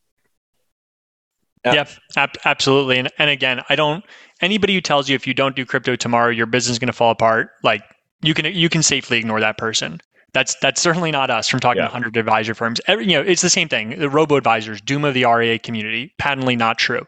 Yeah, 1.65 1.73
yep, 1.73 1.89
ab- 2.15 2.37
absolutely. 2.45 2.97
And, 2.97 3.09
and 3.17 3.29
again, 3.29 3.61
I 3.69 3.75
don't, 3.75 4.03
anybody 4.41 4.73
who 4.73 4.81
tells 4.81 5.09
you 5.09 5.15
if 5.15 5.27
you 5.27 5.33
don't 5.33 5.55
do 5.55 5.65
crypto 5.65 5.95
tomorrow, 5.95 6.29
your 6.29 6.47
business 6.47 6.75
is 6.75 6.79
going 6.79 6.87
to 6.87 6.93
fall 6.93 7.11
apart, 7.11 7.49
like 7.63 7.83
you 8.23 8.33
can, 8.33 8.45
you 8.45 8.69
can 8.69 8.81
safely 8.81 9.17
ignore 9.17 9.39
that 9.39 9.57
person. 9.57 9.99
That's 10.33 10.55
that's 10.61 10.79
certainly 10.79 11.11
not 11.11 11.29
us 11.29 11.49
from 11.49 11.59
talking 11.59 11.81
yeah. 11.81 11.87
to 11.87 11.93
100 11.93 12.15
advisor 12.15 12.53
firms. 12.53 12.79
Every, 12.87 13.05
you 13.05 13.13
know, 13.13 13.21
it's 13.21 13.41
the 13.41 13.49
same 13.49 13.67
thing. 13.67 13.99
The 13.99 14.09
robo 14.09 14.37
advisors, 14.37 14.79
doom 14.79 15.03
of 15.03 15.13
the 15.13 15.25
RIA 15.25 15.59
community, 15.59 16.13
patently 16.19 16.55
not 16.55 16.77
true. 16.77 17.05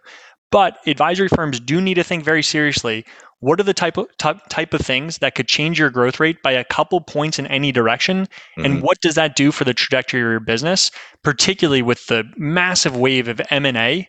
But 0.52 0.78
advisory 0.86 1.30
firms 1.30 1.60
do 1.62 1.80
need 1.80 1.94
to 1.94 2.04
think 2.04 2.26
very 2.26 2.44
seriously 2.44 3.06
what 3.44 3.60
are 3.60 3.64
the 3.64 3.74
type 3.74 3.98
of 3.98 4.08
type 4.18 4.74
of 4.74 4.80
things 4.80 5.18
that 5.18 5.36
could 5.36 5.50
change 5.50 5.78
your 5.78 5.90
growth 5.90 6.18
rate 6.18 6.42
by 6.42 6.54
a 6.54 6.64
couple 6.64 7.02
points 7.02 7.38
in 7.38 7.46
any 7.48 7.74
direction 7.74 8.26
mm-hmm. 8.26 8.66
and 8.66 8.82
what 8.82 9.02
does 9.02 9.16
that 9.16 9.36
do 9.36 9.52
for 9.52 9.66
the 9.66 9.74
trajectory 9.74 10.22
of 10.22 10.30
your 10.30 10.40
business 10.40 10.92
particularly 11.24 11.82
with 11.82 12.08
the 12.08 12.24
massive 12.38 12.96
wave 12.96 13.28
of 13.28 13.42
m&a 13.50 14.08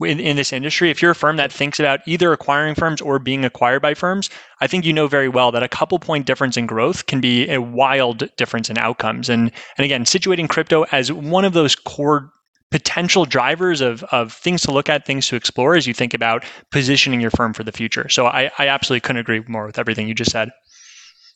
in, 0.00 0.20
in 0.20 0.36
this 0.36 0.52
industry 0.52 0.90
if 0.90 1.00
you're 1.00 1.12
a 1.12 1.14
firm 1.14 1.36
that 1.36 1.52
thinks 1.52 1.78
about 1.78 2.00
either 2.06 2.32
acquiring 2.32 2.74
firms 2.74 3.00
or 3.00 3.18
being 3.18 3.44
acquired 3.44 3.80
by 3.80 3.94
firms 3.94 4.30
i 4.60 4.66
think 4.66 4.84
you 4.84 4.92
know 4.92 5.06
very 5.06 5.28
well 5.28 5.52
that 5.52 5.62
a 5.62 5.68
couple 5.68 5.98
point 5.98 6.26
difference 6.26 6.56
in 6.56 6.66
growth 6.66 7.06
can 7.06 7.20
be 7.20 7.48
a 7.50 7.60
wild 7.60 8.28
difference 8.36 8.68
in 8.68 8.78
outcomes 8.78 9.28
and 9.28 9.50
and 9.78 9.84
again 9.84 10.04
situating 10.04 10.48
crypto 10.48 10.84
as 10.92 11.12
one 11.12 11.44
of 11.44 11.52
those 11.52 11.74
core 11.74 12.30
potential 12.74 13.24
drivers 13.24 13.80
of, 13.80 14.02
of 14.04 14.32
things 14.32 14.60
to 14.62 14.72
look 14.72 14.88
at, 14.88 15.06
things 15.06 15.28
to 15.28 15.36
explore 15.36 15.76
as 15.76 15.86
you 15.86 15.94
think 15.94 16.12
about 16.12 16.44
positioning 16.72 17.20
your 17.20 17.30
firm 17.30 17.52
for 17.52 17.62
the 17.62 17.70
future. 17.70 18.08
So 18.08 18.26
I, 18.26 18.50
I 18.58 18.66
absolutely 18.66 19.00
couldn't 19.00 19.20
agree 19.20 19.44
more 19.46 19.64
with 19.64 19.78
everything 19.78 20.08
you 20.08 20.14
just 20.14 20.32
said. 20.32 20.50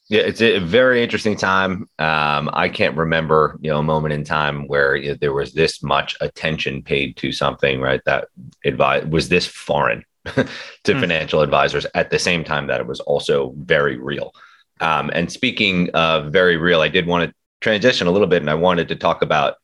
Yeah, 0.08 0.22
it's 0.22 0.40
a 0.40 0.58
very 0.58 1.02
interesting 1.02 1.36
time. 1.36 1.88
Um, 1.98 2.48
I 2.52 2.70
can't 2.70 2.96
remember, 2.96 3.58
you 3.60 3.70
know, 3.70 3.78
a 3.78 3.82
moment 3.82 4.14
in 4.14 4.24
time 4.24 4.66
where 4.66 4.96
you 4.96 5.10
know, 5.10 5.18
there 5.20 5.34
was 5.34 5.52
this 5.52 5.82
much 5.82 6.16
attention 6.20 6.82
paid 6.82 7.16
to 7.18 7.30
something, 7.30 7.80
right? 7.80 8.00
That 8.06 8.28
advice 8.64 9.04
was 9.04 9.28
this 9.28 9.46
foreign 9.46 10.04
to 10.24 10.44
mm. 10.86 11.00
financial 11.00 11.42
advisors 11.42 11.86
at 11.94 12.10
the 12.10 12.18
same 12.18 12.42
time 12.42 12.68
that 12.68 12.80
it 12.80 12.86
was 12.86 13.00
also 13.00 13.54
very 13.58 13.96
real. 13.96 14.32
Um, 14.80 15.10
and 15.12 15.30
speaking 15.30 15.90
of 15.90 16.32
very 16.32 16.56
real, 16.56 16.80
I 16.80 16.88
did 16.88 17.06
want 17.06 17.28
to 17.28 17.34
transition 17.60 18.06
a 18.06 18.10
little 18.10 18.28
bit, 18.28 18.40
and 18.40 18.50
I 18.50 18.54
wanted 18.54 18.88
to 18.88 18.96
talk 18.96 19.20
about 19.20 19.56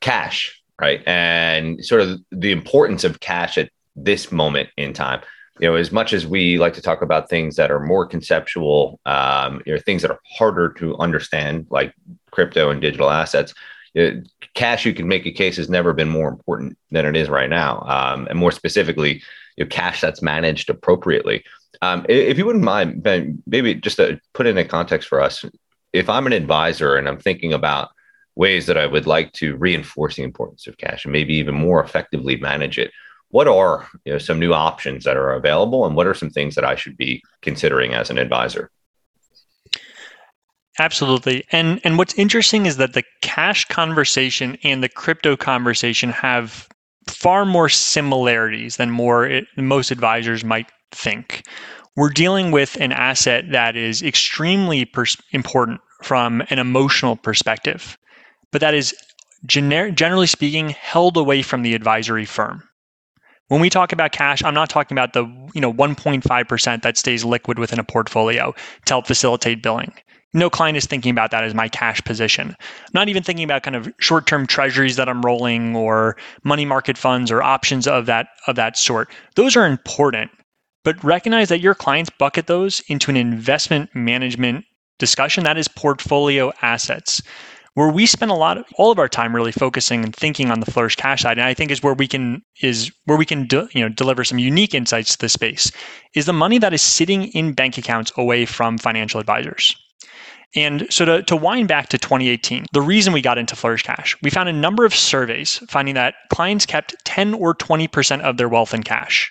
cash 0.00 0.62
right? 0.80 1.02
And 1.06 1.84
sort 1.84 2.02
of 2.02 2.20
the 2.30 2.52
importance 2.52 3.04
of 3.04 3.20
cash 3.20 3.58
at 3.58 3.70
this 3.94 4.30
moment 4.30 4.68
in 4.76 4.92
time. 4.92 5.20
You 5.58 5.68
know, 5.68 5.74
as 5.76 5.90
much 5.90 6.12
as 6.12 6.26
we 6.26 6.58
like 6.58 6.74
to 6.74 6.82
talk 6.82 7.02
about 7.02 7.30
things 7.30 7.56
that 7.56 7.70
are 7.70 7.80
more 7.80 8.06
conceptual, 8.06 9.00
um, 9.06 9.62
you 9.64 9.74
know, 9.74 9.80
things 9.80 10.02
that 10.02 10.10
are 10.10 10.20
harder 10.24 10.68
to 10.74 10.96
understand, 10.98 11.66
like 11.70 11.94
crypto 12.30 12.70
and 12.70 12.80
digital 12.80 13.10
assets, 13.10 13.54
it, 13.94 14.28
cash, 14.54 14.84
you 14.84 14.92
can 14.92 15.08
make 15.08 15.24
a 15.24 15.32
case, 15.32 15.56
has 15.56 15.70
never 15.70 15.94
been 15.94 16.08
more 16.08 16.28
important 16.28 16.76
than 16.90 17.06
it 17.06 17.16
is 17.16 17.30
right 17.30 17.48
now. 17.48 17.80
Um, 17.80 18.26
and 18.28 18.38
more 18.38 18.52
specifically, 18.52 19.22
you 19.56 19.64
know, 19.64 19.68
cash 19.68 20.00
that's 20.00 20.20
managed 20.20 20.68
appropriately. 20.68 21.44
Um, 21.80 22.04
if 22.08 22.36
you 22.36 22.44
wouldn't 22.44 22.64
mind, 22.64 23.02
Ben, 23.02 23.42
maybe 23.46 23.74
just 23.74 23.96
to 23.96 24.20
put 24.34 24.46
in 24.46 24.58
a 24.58 24.64
context 24.64 25.08
for 25.08 25.20
us, 25.20 25.44
if 25.92 26.10
I'm 26.10 26.26
an 26.26 26.32
advisor 26.32 26.96
and 26.96 27.08
I'm 27.08 27.18
thinking 27.18 27.54
about 27.54 27.90
ways 28.34 28.66
that 28.66 28.76
I 28.76 28.86
would 28.86 29.06
like 29.06 29.32
to 29.32 29.56
reinforce 29.56 30.16
the 30.16 30.22
importance 30.22 30.66
of 30.66 30.76
cash 30.76 31.04
and 31.04 31.12
maybe 31.12 31.34
even 31.34 31.54
more 31.54 31.82
effectively 31.82 32.36
manage 32.36 32.78
it. 32.78 32.92
What 33.30 33.48
are 33.48 33.86
you 34.04 34.12
know, 34.12 34.18
some 34.18 34.38
new 34.38 34.54
options 34.54 35.04
that 35.04 35.16
are 35.16 35.32
available, 35.32 35.84
and 35.86 35.96
what 35.96 36.06
are 36.06 36.14
some 36.14 36.30
things 36.30 36.54
that 36.54 36.64
I 36.64 36.74
should 36.74 36.96
be 36.96 37.22
considering 37.42 37.94
as 37.94 38.10
an 38.10 38.18
advisor? 38.18 38.70
Absolutely. 40.78 41.44
And 41.52 41.80
and 41.84 41.98
what's 41.98 42.14
interesting 42.14 42.66
is 42.66 42.76
that 42.76 42.92
the 42.92 43.04
cash 43.22 43.64
conversation 43.66 44.58
and 44.62 44.82
the 44.82 44.88
crypto 44.88 45.36
conversation 45.36 46.10
have 46.10 46.68
far 47.08 47.44
more 47.44 47.68
similarities 47.68 48.76
than 48.76 48.90
more 48.90 49.26
it, 49.26 49.46
most 49.56 49.90
advisors 49.90 50.44
might 50.44 50.70
think. 50.92 51.44
We're 51.96 52.10
dealing 52.10 52.50
with 52.50 52.76
an 52.78 52.92
asset 52.92 53.44
that 53.52 53.74
is 53.74 54.02
extremely 54.02 54.84
pers- 54.84 55.16
important 55.32 55.80
from 56.02 56.42
an 56.50 56.58
emotional 56.58 57.16
perspective 57.16 57.96
but 58.56 58.60
that 58.60 58.74
is 58.74 58.94
gener- 59.46 59.94
generally 59.94 60.26
speaking 60.26 60.70
held 60.70 61.16
away 61.16 61.42
from 61.42 61.62
the 61.62 61.74
advisory 61.74 62.24
firm. 62.24 62.65
When 63.48 63.60
we 63.60 63.70
talk 63.70 63.92
about 63.92 64.10
cash, 64.12 64.42
I'm 64.42 64.54
not 64.54 64.70
talking 64.70 64.96
about 64.96 65.12
the 65.12 65.24
you 65.54 65.60
know 65.60 65.72
1.5% 65.72 66.82
that 66.82 66.96
stays 66.96 67.24
liquid 67.24 67.58
within 67.58 67.78
a 67.78 67.84
portfolio 67.84 68.52
to 68.86 68.92
help 68.92 69.06
facilitate 69.06 69.62
billing. 69.62 69.92
No 70.34 70.50
client 70.50 70.76
is 70.76 70.84
thinking 70.84 71.10
about 71.10 71.30
that 71.30 71.44
as 71.44 71.54
my 71.54 71.68
cash 71.68 72.02
position. 72.02 72.56
Not 72.92 73.08
even 73.08 73.22
thinking 73.22 73.44
about 73.44 73.62
kind 73.62 73.76
of 73.76 73.90
short-term 74.00 74.46
treasuries 74.46 74.96
that 74.96 75.08
I'm 75.08 75.22
rolling 75.22 75.76
or 75.76 76.16
money 76.44 76.64
market 76.64 76.98
funds 76.98 77.30
or 77.30 77.42
options 77.42 77.86
of 77.86 78.06
that 78.06 78.28
of 78.46 78.56
that 78.56 78.76
sort. 78.76 79.08
Those 79.36 79.56
are 79.56 79.66
important, 79.66 80.30
but 80.84 81.02
recognize 81.04 81.48
that 81.48 81.60
your 81.60 81.74
clients 81.74 82.10
bucket 82.10 82.48
those 82.48 82.80
into 82.88 83.10
an 83.10 83.16
investment 83.16 83.94
management 83.94 84.64
discussion 84.98 85.44
that 85.44 85.58
is 85.58 85.68
portfolio 85.68 86.52
assets 86.62 87.22
where 87.76 87.90
we 87.90 88.06
spend 88.06 88.30
a 88.30 88.34
lot 88.34 88.56
of 88.56 88.64
all 88.76 88.90
of 88.90 88.98
our 88.98 89.08
time 89.08 89.36
really 89.36 89.52
focusing 89.52 90.02
and 90.02 90.16
thinking 90.16 90.50
on 90.50 90.60
the 90.60 90.70
flourish 90.70 90.96
cash 90.96 91.22
side. 91.22 91.38
And 91.38 91.46
i 91.46 91.54
think 91.54 91.70
is 91.70 91.82
where 91.82 91.94
we 91.94 92.08
can 92.08 92.42
is 92.60 92.90
where 93.04 93.18
we 93.18 93.26
can 93.26 93.46
you 93.72 93.82
know 93.82 93.88
deliver 93.88 94.24
some 94.24 94.38
unique 94.38 94.74
insights 94.74 95.12
to 95.12 95.18
the 95.18 95.28
space 95.28 95.70
is 96.14 96.26
the 96.26 96.32
money 96.32 96.58
that 96.58 96.74
is 96.74 96.82
sitting 96.82 97.24
in 97.28 97.52
bank 97.52 97.78
accounts 97.78 98.10
away 98.16 98.46
from 98.46 98.78
financial 98.78 99.20
advisors. 99.20 99.76
And 100.54 100.86
so 100.90 101.04
to, 101.04 101.22
to 101.24 101.36
wind 101.36 101.68
back 101.68 101.88
to 101.90 101.98
2018 101.98 102.66
the 102.72 102.80
reason 102.80 103.12
we 103.12 103.20
got 103.20 103.38
into 103.38 103.54
flourish 103.54 103.82
cash 103.82 104.16
we 104.22 104.30
found 104.30 104.48
a 104.48 104.54
number 104.54 104.86
of 104.86 104.94
surveys 104.94 105.58
finding 105.68 105.94
that 105.94 106.14
clients 106.30 106.64
kept 106.64 106.94
10 107.04 107.34
or 107.34 107.54
20% 107.54 108.20
of 108.22 108.38
their 108.38 108.48
wealth 108.48 108.72
in 108.72 108.82
cash. 108.82 109.30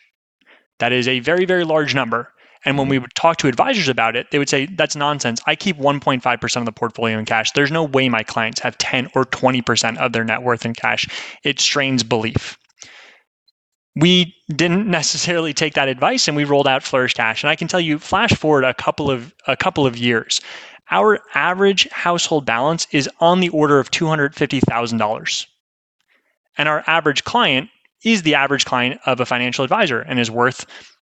That 0.78 0.94
is 0.94 1.08
a 1.08 1.20
very 1.20 1.46
very 1.46 1.64
large 1.64 1.96
number 1.96 2.32
and 2.66 2.78
when 2.78 2.86
mm-hmm. 2.86 2.92
we 2.92 3.00
would 3.00 3.16
talk 3.16 3.38
to 3.38 3.48
advisors 3.48 3.88
about 3.88 4.16
it, 4.16 4.32
they 4.32 4.40
would 4.40 4.50
say, 4.50 4.66
that's 4.66 4.96
nonsense. 4.96 5.40
I 5.46 5.56
keep 5.56 5.78
1.5% 5.78 6.58
of 6.58 6.66
the 6.66 6.72
portfolio 6.72 7.18
in 7.18 7.26
cash. 7.26 7.52
There's 7.52 7.72
no 7.72 7.84
way 7.84 8.10
my 8.10 8.24
clients 8.24 8.60
have 8.62 8.78
10 8.80 9.10
or 9.16 9.26
20% 9.26 9.98
of 9.98 10.12
their 10.12 10.24
net 10.24 10.42
worth 10.42 10.66
in 10.66 10.74
cash. 10.74 11.08
It 11.44 11.60
strains 11.60 12.04
belief. 12.04 12.58
We 13.96 14.36
didn't 14.50 14.88
necessarily 14.90 15.54
take 15.54 15.76
that 15.76 15.88
advice 15.88 16.28
and 16.28 16.36
we 16.36 16.44
rolled 16.44 16.68
out 16.68 16.84
Flourish 16.84 17.14
Cash. 17.14 17.44
And 17.44 17.50
I 17.50 17.56
can 17.56 17.68
tell 17.68 17.80
you, 17.80 18.00
flash 18.00 18.34
forward 18.34 18.64
a 18.64 18.74
couple 18.74 19.12
of 19.12 19.34
a 19.48 19.56
couple 19.56 19.86
of 19.86 19.96
years, 19.96 20.42
our 20.92 21.20
average 21.34 21.88
household 21.92 22.46
balance 22.46 22.88
is 22.92 23.10
on 23.20 23.40
the 23.40 23.50
order 23.50 23.80
of 23.80 23.92
$250,000. 23.92 25.48
And 26.58 26.70
our 26.70 26.84
average 26.88 27.24
client 27.24 27.70
is 28.04 28.22
the 28.22 28.36
average 28.36 28.66
client 28.66 29.00
of 29.06 29.20
a 29.20 29.26
financial 29.26 29.64
advisor 29.64 30.02
and 30.02 30.20
is 30.20 30.30
worth 30.30 30.66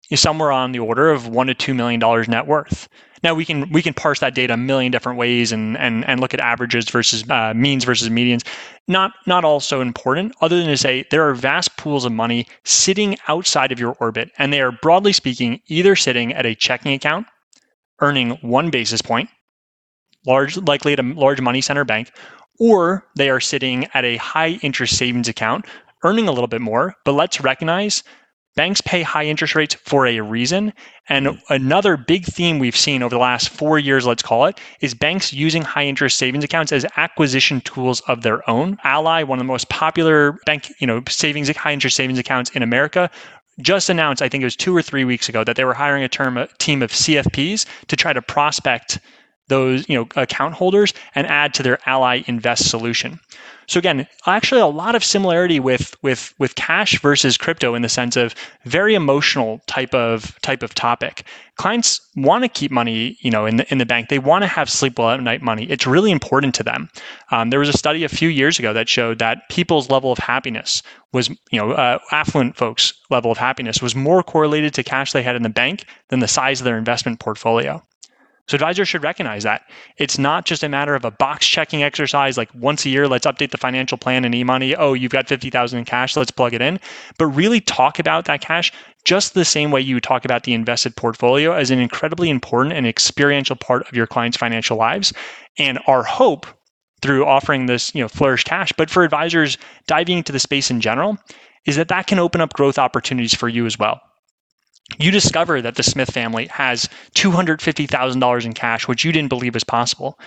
is 0.09 0.19
somewhere 0.19 0.51
on 0.51 0.71
the 0.71 0.79
order 0.79 1.09
of 1.09 1.27
one 1.27 1.47
to 1.47 1.53
two 1.53 1.73
million 1.73 1.99
dollars 1.99 2.27
net 2.27 2.47
worth. 2.47 2.87
Now 3.23 3.33
we 3.33 3.45
can 3.45 3.69
we 3.71 3.81
can 3.81 3.93
parse 3.93 4.19
that 4.19 4.35
data 4.35 4.53
a 4.53 4.57
million 4.57 4.91
different 4.91 5.17
ways 5.17 5.51
and 5.51 5.77
and 5.77 6.05
and 6.05 6.19
look 6.19 6.33
at 6.33 6.39
averages 6.39 6.89
versus 6.89 7.29
uh, 7.29 7.53
means 7.55 7.83
versus 7.83 8.09
medians. 8.09 8.45
Not 8.87 9.11
not 9.27 9.43
all 9.43 9.59
so 9.59 9.81
important, 9.81 10.33
other 10.41 10.57
than 10.57 10.67
to 10.67 10.77
say 10.77 11.05
there 11.11 11.27
are 11.27 11.33
vast 11.33 11.75
pools 11.77 12.05
of 12.05 12.11
money 12.11 12.47
sitting 12.63 13.17
outside 13.27 13.71
of 13.71 13.79
your 13.79 13.95
orbit, 13.99 14.31
and 14.37 14.53
they 14.53 14.61
are 14.61 14.71
broadly 14.71 15.13
speaking 15.13 15.59
either 15.67 15.95
sitting 15.95 16.33
at 16.33 16.45
a 16.45 16.55
checking 16.55 16.93
account, 16.93 17.27
earning 18.01 18.31
one 18.41 18.69
basis 18.69 19.01
point, 19.01 19.29
large 20.25 20.57
likely 20.57 20.93
at 20.93 20.99
a 20.99 21.03
large 21.03 21.41
money 21.41 21.61
center 21.61 21.83
bank, 21.83 22.11
or 22.59 23.05
they 23.15 23.29
are 23.29 23.39
sitting 23.41 23.85
at 23.93 24.05
a 24.05 24.17
high 24.17 24.59
interest 24.61 24.97
savings 24.97 25.27
account, 25.27 25.65
earning 26.03 26.27
a 26.27 26.31
little 26.31 26.47
bit 26.47 26.61
more. 26.61 26.95
But 27.03 27.13
let's 27.13 27.41
recognize 27.41 28.01
banks 28.59 28.81
pay 28.81 29.01
high 29.01 29.23
interest 29.23 29.55
rates 29.55 29.73
for 29.73 30.05
a 30.05 30.19
reason. 30.19 30.73
And 31.07 31.27
hmm. 31.27 31.35
another 31.47 31.95
big 31.95 32.25
theme 32.25 32.59
we've 32.59 32.75
seen 32.75 33.01
over 33.01 33.15
the 33.15 33.17
last 33.17 33.47
four 33.47 33.79
years, 33.79 34.05
let's 34.05 34.21
call 34.21 34.47
it, 34.47 34.59
is 34.81 34.93
banks 34.93 35.31
using 35.31 35.61
high 35.61 35.85
interest 35.85 36.17
savings 36.17 36.43
accounts 36.43 36.73
as 36.73 36.85
acquisition 36.97 37.61
tools 37.61 38.01
of 38.09 38.21
their 38.21 38.47
own. 38.49 38.77
Ally, 38.83 39.23
one 39.23 39.39
of 39.39 39.45
the 39.45 39.47
most 39.47 39.69
popular 39.69 40.33
bank, 40.45 40.73
you 40.79 40.87
know, 40.87 41.01
savings, 41.07 41.47
high 41.55 41.71
interest 41.71 41.95
savings 41.95 42.19
accounts 42.19 42.49
in 42.49 42.61
America, 42.61 43.09
just 43.61 43.89
announced, 43.89 44.21
I 44.21 44.27
think 44.27 44.41
it 44.41 44.45
was 44.45 44.57
two 44.57 44.75
or 44.75 44.81
three 44.81 45.05
weeks 45.05 45.29
ago, 45.29 45.45
that 45.45 45.55
they 45.55 45.63
were 45.63 45.73
hiring 45.73 46.03
a 46.03 46.09
term 46.09 46.37
a 46.37 46.47
team 46.57 46.81
of 46.81 46.91
CFPs 46.91 47.65
to 47.87 47.95
try 47.95 48.11
to 48.11 48.21
prospect 48.21 48.99
those 49.49 49.87
you 49.89 49.95
know 49.95 50.07
account 50.15 50.55
holders 50.55 50.93
and 51.15 51.27
add 51.27 51.53
to 51.55 51.63
their 51.63 51.79
Ally 51.85 52.21
Invest 52.27 52.69
solution. 52.69 53.19
So 53.69 53.77
again, 53.77 54.07
actually 54.25 54.61
a 54.61 54.65
lot 54.65 54.95
of 54.95 55.03
similarity 55.03 55.59
with 55.59 55.95
with 56.01 56.33
with 56.39 56.55
cash 56.55 56.99
versus 57.01 57.37
crypto 57.37 57.75
in 57.75 57.83
the 57.83 57.89
sense 57.89 58.15
of 58.15 58.33
very 58.65 58.95
emotional 58.95 59.61
type 59.67 59.93
of 59.93 60.39
type 60.41 60.63
of 60.63 60.73
topic. 60.73 61.23
Clients 61.55 62.01
want 62.15 62.43
to 62.43 62.47
keep 62.47 62.71
money, 62.71 63.15
you 63.19 63.29
know, 63.29 63.45
in 63.45 63.57
the 63.57 63.71
in 63.71 63.77
the 63.77 63.85
bank. 63.85 64.09
They 64.09 64.17
want 64.17 64.41
to 64.41 64.47
have 64.47 64.71
sleep 64.71 64.97
well 64.97 65.11
at 65.11 65.21
night 65.21 65.43
money. 65.43 65.65
It's 65.69 65.85
really 65.85 66.09
important 66.09 66.55
to 66.55 66.63
them. 66.63 66.89
Um, 67.29 67.51
there 67.51 67.59
was 67.59 67.69
a 67.69 67.77
study 67.77 68.03
a 68.03 68.09
few 68.09 68.29
years 68.29 68.57
ago 68.57 68.73
that 68.73 68.89
showed 68.89 69.19
that 69.19 69.47
people's 69.49 69.91
level 69.91 70.11
of 70.11 70.17
happiness 70.17 70.81
was, 71.13 71.29
you 71.29 71.59
know, 71.59 71.73
uh, 71.73 71.99
affluent 72.11 72.57
folks' 72.57 72.91
level 73.11 73.31
of 73.31 73.37
happiness 73.37 73.83
was 73.83 73.95
more 73.95 74.23
correlated 74.23 74.73
to 74.73 74.83
cash 74.83 75.11
they 75.11 75.21
had 75.21 75.35
in 75.35 75.43
the 75.43 75.49
bank 75.49 75.85
than 76.07 76.21
the 76.21 76.27
size 76.27 76.59
of 76.59 76.65
their 76.65 76.77
investment 76.77 77.19
portfolio. 77.19 77.83
So 78.49 78.55
advisors 78.55 78.87
should 78.87 79.03
recognize 79.03 79.43
that. 79.43 79.61
It's 79.97 80.17
not 80.17 80.43
just 80.43 80.63
a 80.63 80.69
matter 80.69 80.95
of 80.95 81.05
a 81.05 81.11
box 81.11 81.45
checking 81.45 81.83
exercise 81.83 82.35
like 82.35 82.49
once 82.55 82.83
a 82.83 82.89
year, 82.89 83.07
let's 83.07 83.27
update 83.27 83.51
the 83.51 83.59
financial 83.59 83.95
plan 83.95 84.25
and 84.25 84.33
eMoney. 84.33 84.75
Oh, 84.75 84.93
you've 84.93 85.11
got 85.11 85.27
50,000 85.27 85.77
in 85.77 85.85
cash, 85.85 86.17
let's 86.17 86.31
plug 86.31 86.55
it 86.55 86.61
in. 86.61 86.79
But 87.19 87.27
really 87.27 87.61
talk 87.61 87.99
about 87.99 88.25
that 88.25 88.41
cash 88.41 88.73
just 89.05 89.35
the 89.35 89.45
same 89.45 89.69
way 89.69 89.81
you 89.81 89.99
talk 89.99 90.25
about 90.25 90.43
the 90.43 90.55
invested 90.55 90.95
portfolio 90.95 91.53
as 91.53 91.69
an 91.69 91.77
incredibly 91.77 92.27
important 92.27 92.73
and 92.73 92.87
experiential 92.87 93.55
part 93.55 93.87
of 93.87 93.95
your 93.95 94.07
clients' 94.07 94.35
financial 94.35 94.77
lives. 94.77 95.13
And 95.59 95.77
our 95.85 96.01
hope 96.01 96.47
through 97.03 97.27
offering 97.27 97.67
this, 97.67 97.93
you 97.93 98.01
know, 98.01 98.07
flourish 98.07 98.45
cash, 98.45 98.73
but 98.75 98.89
for 98.89 99.03
advisors 99.03 99.59
diving 99.85 100.17
into 100.17 100.31
the 100.31 100.39
space 100.39 100.71
in 100.71 100.81
general, 100.81 101.19
is 101.67 101.75
that 101.75 101.89
that 101.89 102.07
can 102.07 102.17
open 102.17 102.41
up 102.41 102.53
growth 102.53 102.79
opportunities 102.79 103.35
for 103.35 103.47
you 103.47 103.67
as 103.67 103.77
well 103.77 104.01
you 104.97 105.11
discover 105.11 105.61
that 105.61 105.75
the 105.75 105.83
Smith 105.83 106.11
family 106.11 106.47
has 106.47 106.89
$250,000 107.15 108.45
in 108.45 108.53
cash, 108.53 108.87
which 108.87 109.05
you 109.05 109.11
didn't 109.11 109.29
believe 109.29 109.53
was 109.53 109.63
possible. 109.63 110.19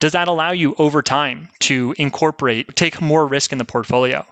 Does 0.00 0.12
that 0.12 0.28
allow 0.28 0.52
you 0.52 0.74
over 0.78 1.02
time 1.02 1.48
to 1.60 1.94
incorporate, 1.98 2.76
take 2.76 3.00
more 3.00 3.26
risk 3.26 3.52
in 3.52 3.58
the 3.58 3.64
portfolio? 3.64 4.26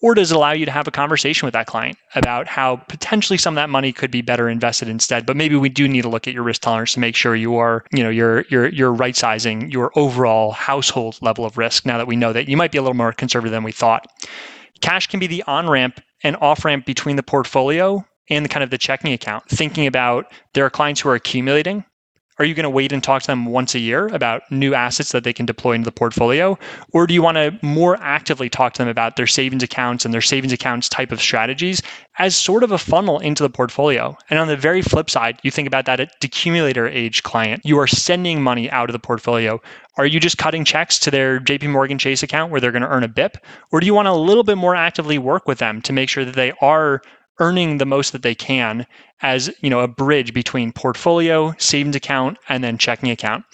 Or 0.00 0.14
does 0.14 0.30
it 0.30 0.36
allow 0.36 0.52
you 0.52 0.64
to 0.64 0.70
have 0.70 0.86
a 0.86 0.92
conversation 0.92 1.44
with 1.44 1.54
that 1.54 1.66
client 1.66 1.98
about 2.14 2.46
how 2.46 2.76
potentially 2.88 3.36
some 3.36 3.54
of 3.54 3.56
that 3.56 3.68
money 3.68 3.92
could 3.92 4.12
be 4.12 4.22
better 4.22 4.48
invested 4.48 4.88
instead? 4.88 5.26
But 5.26 5.36
maybe 5.36 5.56
we 5.56 5.68
do 5.68 5.88
need 5.88 6.02
to 6.02 6.08
look 6.08 6.28
at 6.28 6.34
your 6.34 6.44
risk 6.44 6.62
tolerance 6.62 6.92
to 6.92 7.00
make 7.00 7.16
sure 7.16 7.34
you 7.34 7.56
are, 7.56 7.84
you 7.92 8.04
know, 8.04 8.10
you're 8.10 8.44
you're 8.48 8.68
you're 8.68 8.92
right 8.92 9.16
sizing 9.16 9.68
your 9.72 9.90
overall 9.98 10.52
household 10.52 11.18
level 11.20 11.44
of 11.44 11.58
risk 11.58 11.84
now 11.84 11.98
that 11.98 12.06
we 12.06 12.14
know 12.14 12.32
that 12.32 12.48
you 12.48 12.56
might 12.56 12.70
be 12.70 12.78
a 12.78 12.82
little 12.82 12.94
more 12.94 13.12
conservative 13.12 13.50
than 13.50 13.64
we 13.64 13.72
thought. 13.72 14.06
Cash 14.80 15.08
can 15.08 15.18
be 15.18 15.26
the 15.26 15.42
on 15.48 15.68
ramp 15.68 16.00
and 16.22 16.36
off 16.36 16.64
ramp 16.64 16.86
between 16.86 17.16
the 17.16 17.22
portfolio 17.24 18.04
and 18.30 18.44
the 18.44 18.48
kind 18.48 18.64
of 18.64 18.70
the 18.70 18.78
checking 18.78 19.12
account, 19.12 19.48
thinking 19.48 19.86
about 19.86 20.32
there 20.54 20.64
are 20.64 20.70
clients 20.70 21.00
who 21.00 21.08
are 21.08 21.14
accumulating. 21.14 21.84
Are 22.38 22.44
you 22.44 22.54
going 22.54 22.64
to 22.64 22.70
wait 22.70 22.92
and 22.92 23.02
talk 23.02 23.22
to 23.22 23.26
them 23.26 23.46
once 23.46 23.74
a 23.74 23.80
year 23.80 24.06
about 24.14 24.42
new 24.48 24.72
assets 24.72 25.10
that 25.10 25.24
they 25.24 25.32
can 25.32 25.44
deploy 25.44 25.72
into 25.72 25.86
the 25.86 25.92
portfolio? 25.92 26.56
Or 26.92 27.04
do 27.04 27.12
you 27.12 27.20
want 27.20 27.36
to 27.36 27.58
more 27.62 27.96
actively 28.00 28.48
talk 28.48 28.74
to 28.74 28.78
them 28.78 28.88
about 28.88 29.16
their 29.16 29.26
savings 29.26 29.64
accounts 29.64 30.04
and 30.04 30.14
their 30.14 30.20
savings 30.20 30.52
accounts 30.52 30.88
type 30.88 31.10
of 31.10 31.20
strategies 31.20 31.82
as 32.20 32.36
sort 32.36 32.62
of 32.62 32.70
a 32.70 32.78
funnel 32.78 33.18
into 33.18 33.42
the 33.42 33.50
portfolio? 33.50 34.16
And 34.30 34.38
on 34.38 34.46
the 34.46 34.56
very 34.56 34.82
flip 34.82 35.10
side, 35.10 35.40
you 35.42 35.50
think 35.50 35.66
about 35.66 35.86
that 35.86 35.98
at 35.98 36.20
decumulator 36.20 36.88
age 36.88 37.24
client. 37.24 37.62
You 37.64 37.76
are 37.80 37.88
sending 37.88 38.40
money 38.40 38.70
out 38.70 38.88
of 38.88 38.92
the 38.92 39.00
portfolio. 39.00 39.60
Are 39.96 40.06
you 40.06 40.20
just 40.20 40.38
cutting 40.38 40.64
checks 40.64 40.96
to 41.00 41.10
their 41.10 41.40
JP 41.40 41.70
Morgan 41.70 41.98
Chase 41.98 42.22
account 42.22 42.52
where 42.52 42.60
they're 42.60 42.70
going 42.70 42.82
to 42.82 42.88
earn 42.88 43.02
a 43.02 43.08
BIP? 43.08 43.38
Or 43.72 43.80
do 43.80 43.86
you 43.86 43.94
want 43.94 44.06
to 44.06 44.12
a 44.12 44.14
little 44.14 44.44
bit 44.44 44.58
more 44.58 44.76
actively 44.76 45.18
work 45.18 45.48
with 45.48 45.58
them 45.58 45.82
to 45.82 45.92
make 45.92 46.08
sure 46.08 46.24
that 46.24 46.36
they 46.36 46.52
are 46.60 47.02
earning 47.38 47.78
the 47.78 47.86
most 47.86 48.12
that 48.12 48.22
they 48.22 48.34
can 48.34 48.86
as 49.22 49.50
you 49.60 49.70
know 49.70 49.80
a 49.80 49.88
bridge 49.88 50.32
between 50.32 50.72
portfolio 50.72 51.54
savings 51.58 51.96
account 51.96 52.38
and 52.48 52.62
then 52.62 52.78
checking 52.78 53.10
account. 53.10 53.44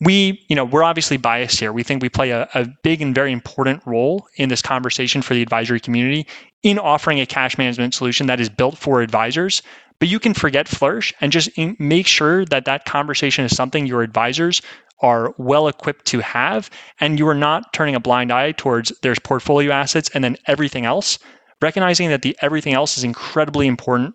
We 0.00 0.44
you 0.48 0.56
know 0.56 0.64
we're 0.64 0.84
obviously 0.84 1.16
biased 1.16 1.60
here. 1.60 1.72
We 1.72 1.82
think 1.82 2.02
we 2.02 2.08
play 2.08 2.30
a, 2.30 2.48
a 2.54 2.66
big 2.82 3.02
and 3.02 3.14
very 3.14 3.32
important 3.32 3.82
role 3.86 4.26
in 4.36 4.48
this 4.48 4.62
conversation 4.62 5.22
for 5.22 5.34
the 5.34 5.42
advisory 5.42 5.80
community 5.80 6.26
in 6.62 6.78
offering 6.78 7.20
a 7.20 7.26
cash 7.26 7.56
management 7.58 7.94
solution 7.94 8.26
that 8.26 8.40
is 8.40 8.48
built 8.48 8.76
for 8.76 9.02
advisors. 9.02 9.62
But 9.98 10.08
you 10.08 10.18
can 10.18 10.32
forget 10.32 10.66
flourish 10.66 11.12
and 11.20 11.30
just 11.30 11.50
make 11.78 12.06
sure 12.06 12.46
that 12.46 12.64
that 12.64 12.86
conversation 12.86 13.44
is 13.44 13.54
something 13.54 13.86
your 13.86 14.02
advisors 14.02 14.62
are 15.02 15.34
well 15.38 15.68
equipped 15.68 16.06
to 16.06 16.20
have 16.20 16.70
and 17.00 17.18
you 17.18 17.26
are 17.28 17.34
not 17.34 17.72
turning 17.72 17.94
a 17.94 18.00
blind 18.00 18.32
eye 18.32 18.52
towards 18.52 18.92
there's 19.02 19.18
portfolio 19.18 19.72
assets 19.72 20.10
and 20.14 20.22
then 20.22 20.36
everything 20.46 20.84
else 20.84 21.18
recognizing 21.60 22.08
that 22.10 22.22
the 22.22 22.36
everything 22.40 22.74
else 22.74 22.96
is 22.98 23.04
incredibly 23.04 23.66
important 23.66 24.14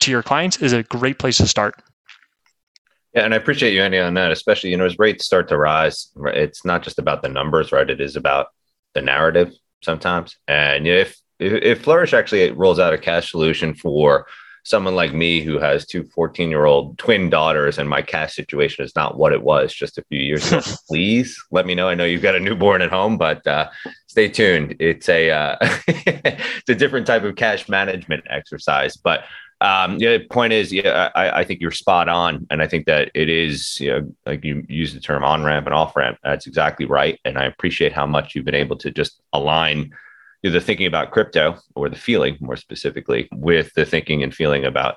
to 0.00 0.10
your 0.10 0.22
clients 0.22 0.58
is 0.58 0.72
a 0.72 0.82
great 0.84 1.18
place 1.18 1.36
to 1.38 1.46
start. 1.46 1.74
Yeah, 3.14 3.24
and 3.24 3.34
I 3.34 3.36
appreciate 3.38 3.74
you 3.74 3.82
ending 3.82 4.00
on 4.00 4.14
that, 4.14 4.30
especially 4.30 4.70
you 4.70 4.76
know 4.76 4.86
as 4.86 4.98
rates 4.98 5.24
start 5.24 5.48
to 5.48 5.58
rise, 5.58 6.10
it's 6.26 6.64
not 6.64 6.82
just 6.82 6.98
about 6.98 7.22
the 7.22 7.28
numbers, 7.28 7.72
right? 7.72 7.88
It 7.88 8.00
is 8.00 8.16
about 8.16 8.48
the 8.94 9.02
narrative 9.02 9.52
sometimes. 9.82 10.36
And 10.46 10.86
if, 10.86 11.16
if 11.38 11.82
Flourish 11.82 12.12
actually 12.12 12.50
rolls 12.52 12.78
out 12.78 12.92
a 12.92 12.98
cash 12.98 13.30
solution 13.30 13.74
for 13.74 14.26
someone 14.64 14.94
like 14.94 15.12
me 15.12 15.40
who 15.40 15.58
has 15.58 15.86
two 15.86 16.04
14 16.04 16.50
year 16.50 16.64
old 16.64 16.98
twin 16.98 17.30
daughters 17.30 17.78
and 17.78 17.88
my 17.88 18.02
cash 18.02 18.34
situation 18.34 18.84
is 18.84 18.94
not 18.94 19.18
what 19.18 19.32
it 19.32 19.42
was 19.42 19.72
just 19.72 19.98
a 19.98 20.04
few 20.04 20.20
years 20.20 20.50
ago, 20.50 20.60
please 20.88 21.42
let 21.50 21.66
me 21.66 21.74
know. 21.74 21.88
I 21.88 21.94
know 21.94 22.04
you've 22.04 22.22
got 22.22 22.34
a 22.34 22.40
newborn 22.40 22.82
at 22.82 22.90
home, 22.90 23.18
but 23.18 23.46
uh, 23.46 23.70
stay 24.06 24.28
tuned. 24.28 24.76
It's 24.78 25.08
a 25.08 25.30
uh, 25.30 25.56
it's 25.86 26.68
a 26.68 26.74
different 26.74 27.06
type 27.06 27.24
of 27.24 27.36
cash 27.36 27.68
management 27.68 28.24
exercise, 28.28 28.96
but 28.96 29.24
um, 29.62 29.98
yeah, 29.98 30.16
the 30.16 30.24
point 30.24 30.54
is, 30.54 30.72
yeah, 30.72 31.10
I, 31.14 31.40
I, 31.40 31.44
think 31.44 31.60
you're 31.60 31.70
spot 31.70 32.08
on, 32.08 32.46
and 32.50 32.62
I 32.62 32.66
think 32.66 32.86
that 32.86 33.10
it 33.14 33.28
is, 33.28 33.78
you 33.78 33.90
know, 33.90 34.14
like 34.24 34.42
you 34.42 34.64
use 34.70 34.94
the 34.94 35.00
term 35.00 35.22
on 35.22 35.44
ramp 35.44 35.66
and 35.66 35.74
off 35.74 35.94
ramp. 35.94 36.16
That's 36.24 36.46
exactly 36.46 36.86
right, 36.86 37.20
and 37.26 37.36
I 37.36 37.44
appreciate 37.44 37.92
how 37.92 38.06
much 38.06 38.34
you've 38.34 38.46
been 38.46 38.54
able 38.54 38.76
to 38.78 38.90
just 38.90 39.20
align 39.34 39.92
the 40.42 40.60
thinking 40.60 40.86
about 40.86 41.10
crypto 41.10 41.58
or 41.74 41.88
the 41.88 41.96
feeling 41.96 42.38
more 42.40 42.56
specifically 42.56 43.28
with 43.32 43.72
the 43.74 43.84
thinking 43.84 44.22
and 44.22 44.34
feeling 44.34 44.64
about 44.64 44.96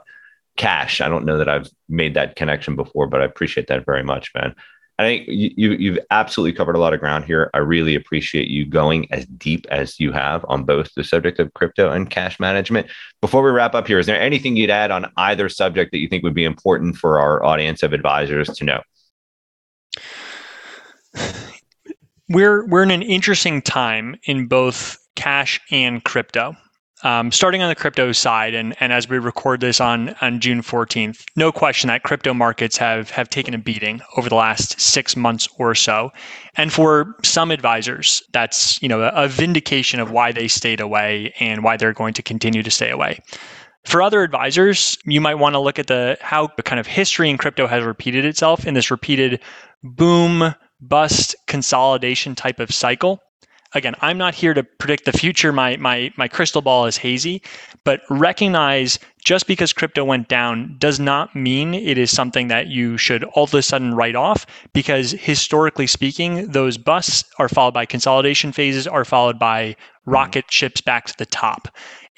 cash. 0.56 1.02
I 1.02 1.10
don't 1.10 1.26
know 1.26 1.38
that 1.38 1.50
I've 1.50 1.70
made 1.90 2.14
that 2.14 2.36
connection 2.36 2.76
before, 2.76 3.08
but 3.08 3.22
I 3.22 3.26
appreciate 3.26 3.68
that 3.68 3.86
very 3.86 4.04
much, 4.04 4.32
man. 4.36 4.56
I 5.00 5.04
think 5.04 5.28
you, 5.28 5.72
you've 5.72 6.00
absolutely 6.12 6.56
covered 6.56 6.76
a 6.76 6.80
lot 6.80 6.94
of 6.94 7.00
ground 7.00 7.26
here. 7.26 7.50
I 7.56 7.58
really 7.58 7.96
appreciate 7.96 8.48
you 8.48 8.64
going 8.64 9.12
as 9.12 9.26
deep 9.26 9.66
as 9.72 10.00
you 10.00 10.12
have 10.12 10.46
on 10.48 10.66
both 10.66 10.94
the 10.96 11.04
subject 11.04 11.40
of 11.40 11.54
crypto 11.56 11.92
and 11.92 12.10
cash 12.10 12.40
management. 12.40 12.88
Before 13.20 13.42
we 13.42 13.50
wrap 13.50 13.74
up 13.74 13.88
here, 13.88 13.98
is 13.98 14.06
there 14.06 14.22
anything 14.22 14.56
you'd 14.56 14.70
add 14.70 14.92
on 14.92 15.12
either 15.18 15.50
subject 15.50 15.92
that 15.92 15.98
you 15.98 16.08
think 16.08 16.24
would 16.24 16.36
be 16.36 16.46
important 16.46 16.96
for 16.96 17.20
our 17.20 17.44
audience 17.44 17.82
of 17.82 17.92
advisors 17.92 18.50
to 18.50 18.66
know? 18.66 18.82
We're 22.30 22.66
we're 22.68 22.84
in 22.84 22.92
an 22.92 23.02
interesting 23.02 23.62
time 23.62 24.16
in 24.24 24.48
both 24.48 24.98
cash 25.16 25.60
and 25.72 26.04
crypto. 26.04 26.56
Um, 27.04 27.34
starting 27.34 27.62
on 27.62 27.68
the 27.68 27.76
crypto 27.76 28.14
side, 28.14 28.54
and, 28.54 28.76
and 28.80 28.94
as 28.94 29.10
we 29.10 29.20
record 29.20 29.60
this 29.60 29.82
on, 29.82 30.16
on 30.22 30.40
June 30.40 30.62
14th, 30.62 31.26
no 31.36 31.52
question 31.52 31.90
that 31.90 32.04
crypto 32.04 32.34
markets 32.34 32.78
have, 32.78 33.10
have 33.10 33.30
taken 33.30 33.54
a 33.54 33.58
beating 33.58 34.00
over 34.16 34.30
the 34.30 34.36
last 34.36 34.80
six 34.80 35.18
months 35.18 35.50
or 35.60 35.76
so. 35.76 36.12
And 36.56 36.72
for 36.72 37.14
some 37.22 37.52
advisors, 37.52 38.24
that's 38.32 38.82
you 38.82 38.88
know 38.88 39.02
a, 39.02 39.28
vindication 39.28 40.00
of 40.00 40.12
why 40.12 40.32
they 40.32 40.48
stayed 40.48 40.80
away 40.80 41.34
and 41.42 41.62
why 41.62 41.76
they're 41.76 41.92
going 41.92 42.14
to 42.14 42.24
continue 42.24 42.64
to 42.64 42.72
stay 42.72 42.90
away. 42.90 43.20
For 43.84 44.02
other 44.02 44.24
advisors, 44.24 44.98
you 45.04 45.20
might 45.20 45.36
want 45.36 45.56
to 45.56 45.60
look 45.60 45.80
at 45.80 45.88
the 45.88 46.18
how 46.22 46.50
the 46.56 46.64
kind 46.64 46.80
of 46.80 46.88
history 46.88 47.30
in 47.30 47.38
crypto 47.38 47.68
has 47.68 47.84
repeated 47.84 48.24
itself 48.24 48.66
in 48.66 48.76
this 48.76 48.90
repeated 48.90 49.42
boom 49.84 50.56
bust 50.80 51.36
consolidation 51.48 52.34
type 52.34 52.62
of 52.62 52.72
cycle 52.72 53.20
again, 53.74 53.96
I'm 54.02 54.18
not 54.18 54.34
here 54.34 54.54
to 54.54 54.64
predict 54.64 55.06
the 55.06 55.12
future. 55.12 55.52
My 55.52 55.78
my 55.78 56.12
my 56.18 56.28
crystal 56.28 56.62
ball 56.62 56.86
is 56.86 56.98
hazy, 56.98 57.42
but 57.84 58.02
recognize 58.10 59.00
just 59.24 59.48
because 59.48 59.74
crypto 59.74 60.04
went 60.04 60.28
down 60.28 60.76
does 60.78 61.00
not 61.00 61.36
mean 61.36 61.74
it 61.74 61.98
is 61.98 62.12
something 62.12 62.48
that 62.50 62.68
you 62.68 62.98
should 62.98 63.24
all 63.24 63.46
of 63.46 63.54
a 63.54 63.62
sudden 63.62 63.94
write 63.94 64.16
off 64.16 64.46
because 64.74 65.12
historically 65.12 65.88
speaking, 65.88 66.48
those 66.52 66.78
busts 66.78 67.24
are 67.40 67.50
followed 67.50 67.74
by 67.74 67.86
consolidation 67.86 68.52
phases 68.52 68.88
are 68.88 69.06
followed 69.06 69.40
by 69.40 69.70
mm-hmm. 69.70 70.12
rocket 70.12 70.46
ships 70.50 70.82
back 70.82 71.06
to 71.06 71.14
the 71.18 71.26
top. 71.26 71.70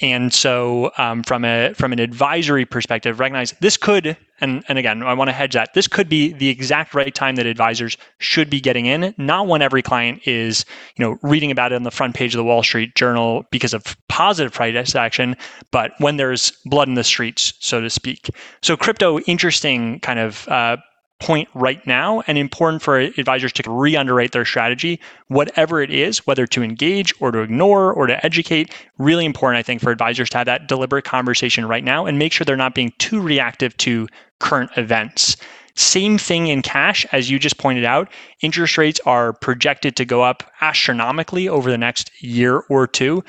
And 0.01 0.33
so, 0.33 0.91
um, 0.97 1.23
from 1.23 1.45
a 1.45 1.73
from 1.73 1.93
an 1.93 1.99
advisory 1.99 2.65
perspective, 2.65 3.17
recognize 3.17 3.53
this 3.61 3.77
could, 3.77 4.17
and 4.41 4.61
and 4.67 4.77
again, 4.77 5.01
I 5.03 5.13
want 5.13 5.29
to 5.29 5.31
hedge 5.31 5.53
that 5.53 5.73
this 5.73 5.87
could 5.87 6.09
be 6.09 6.33
the 6.33 6.49
exact 6.49 6.93
right 6.93 7.15
time 7.15 7.35
that 7.35 7.45
advisors 7.45 7.95
should 8.17 8.49
be 8.49 8.59
getting 8.59 8.87
in, 8.87 9.15
not 9.17 9.47
when 9.47 9.61
every 9.61 9.81
client 9.81 10.27
is, 10.27 10.65
you 10.97 11.05
know, 11.05 11.17
reading 11.23 11.49
about 11.49 11.71
it 11.71 11.75
on 11.75 11.83
the 11.83 11.91
front 11.91 12.13
page 12.13 12.35
of 12.35 12.39
the 12.39 12.43
Wall 12.43 12.61
Street 12.61 12.93
Journal 12.95 13.45
because 13.51 13.73
of 13.73 13.95
positive 14.09 14.51
price 14.51 14.95
action, 14.95 15.37
but 15.71 15.93
when 15.99 16.17
there's 16.17 16.51
blood 16.65 16.89
in 16.89 16.95
the 16.95 17.03
streets, 17.03 17.53
so 17.59 17.79
to 17.79 17.89
speak. 17.89 18.29
So, 18.61 18.75
crypto, 18.75 19.19
interesting 19.21 20.01
kind 20.01 20.19
of. 20.19 20.45
Uh, 20.49 20.77
point 21.19 21.47
right 21.53 21.85
now 21.87 22.21
and 22.27 22.37
important 22.37 22.81
for 22.81 22.99
advisors 22.99 23.53
to 23.53 23.63
re-underwrite 23.71 24.33
their 24.33 24.43
strategy 24.43 24.99
whatever 25.27 25.81
it 25.81 25.89
is 25.89 26.27
whether 26.27 26.45
to 26.45 26.61
engage 26.61 27.13
or 27.21 27.31
to 27.31 27.39
ignore 27.39 27.93
or 27.93 28.05
to 28.05 28.25
educate 28.25 28.73
really 28.97 29.25
important 29.25 29.57
i 29.57 29.63
think 29.63 29.81
for 29.81 29.91
advisors 29.91 30.29
to 30.29 30.37
have 30.37 30.45
that 30.45 30.67
deliberate 30.67 31.05
conversation 31.05 31.65
right 31.65 31.85
now 31.85 32.05
and 32.05 32.19
make 32.19 32.33
sure 32.33 32.43
they're 32.43 32.57
not 32.57 32.75
being 32.75 32.91
too 32.97 33.21
reactive 33.21 33.75
to 33.77 34.07
current 34.39 34.69
events 34.75 35.37
same 35.75 36.17
thing 36.17 36.47
in 36.47 36.61
cash, 36.61 37.05
as 37.11 37.29
you 37.29 37.37
just 37.37 37.57
pointed 37.57 37.83
out. 37.83 38.09
Interest 38.41 38.77
rates 38.77 39.01
are 39.05 39.33
projected 39.33 39.97
to 39.97 40.05
go 40.05 40.23
up 40.23 40.49
astronomically 40.61 41.49
over 41.49 41.69
the 41.69 41.77
next 41.77 42.11
year 42.23 42.63
or 42.69 42.87
two. 42.87 43.23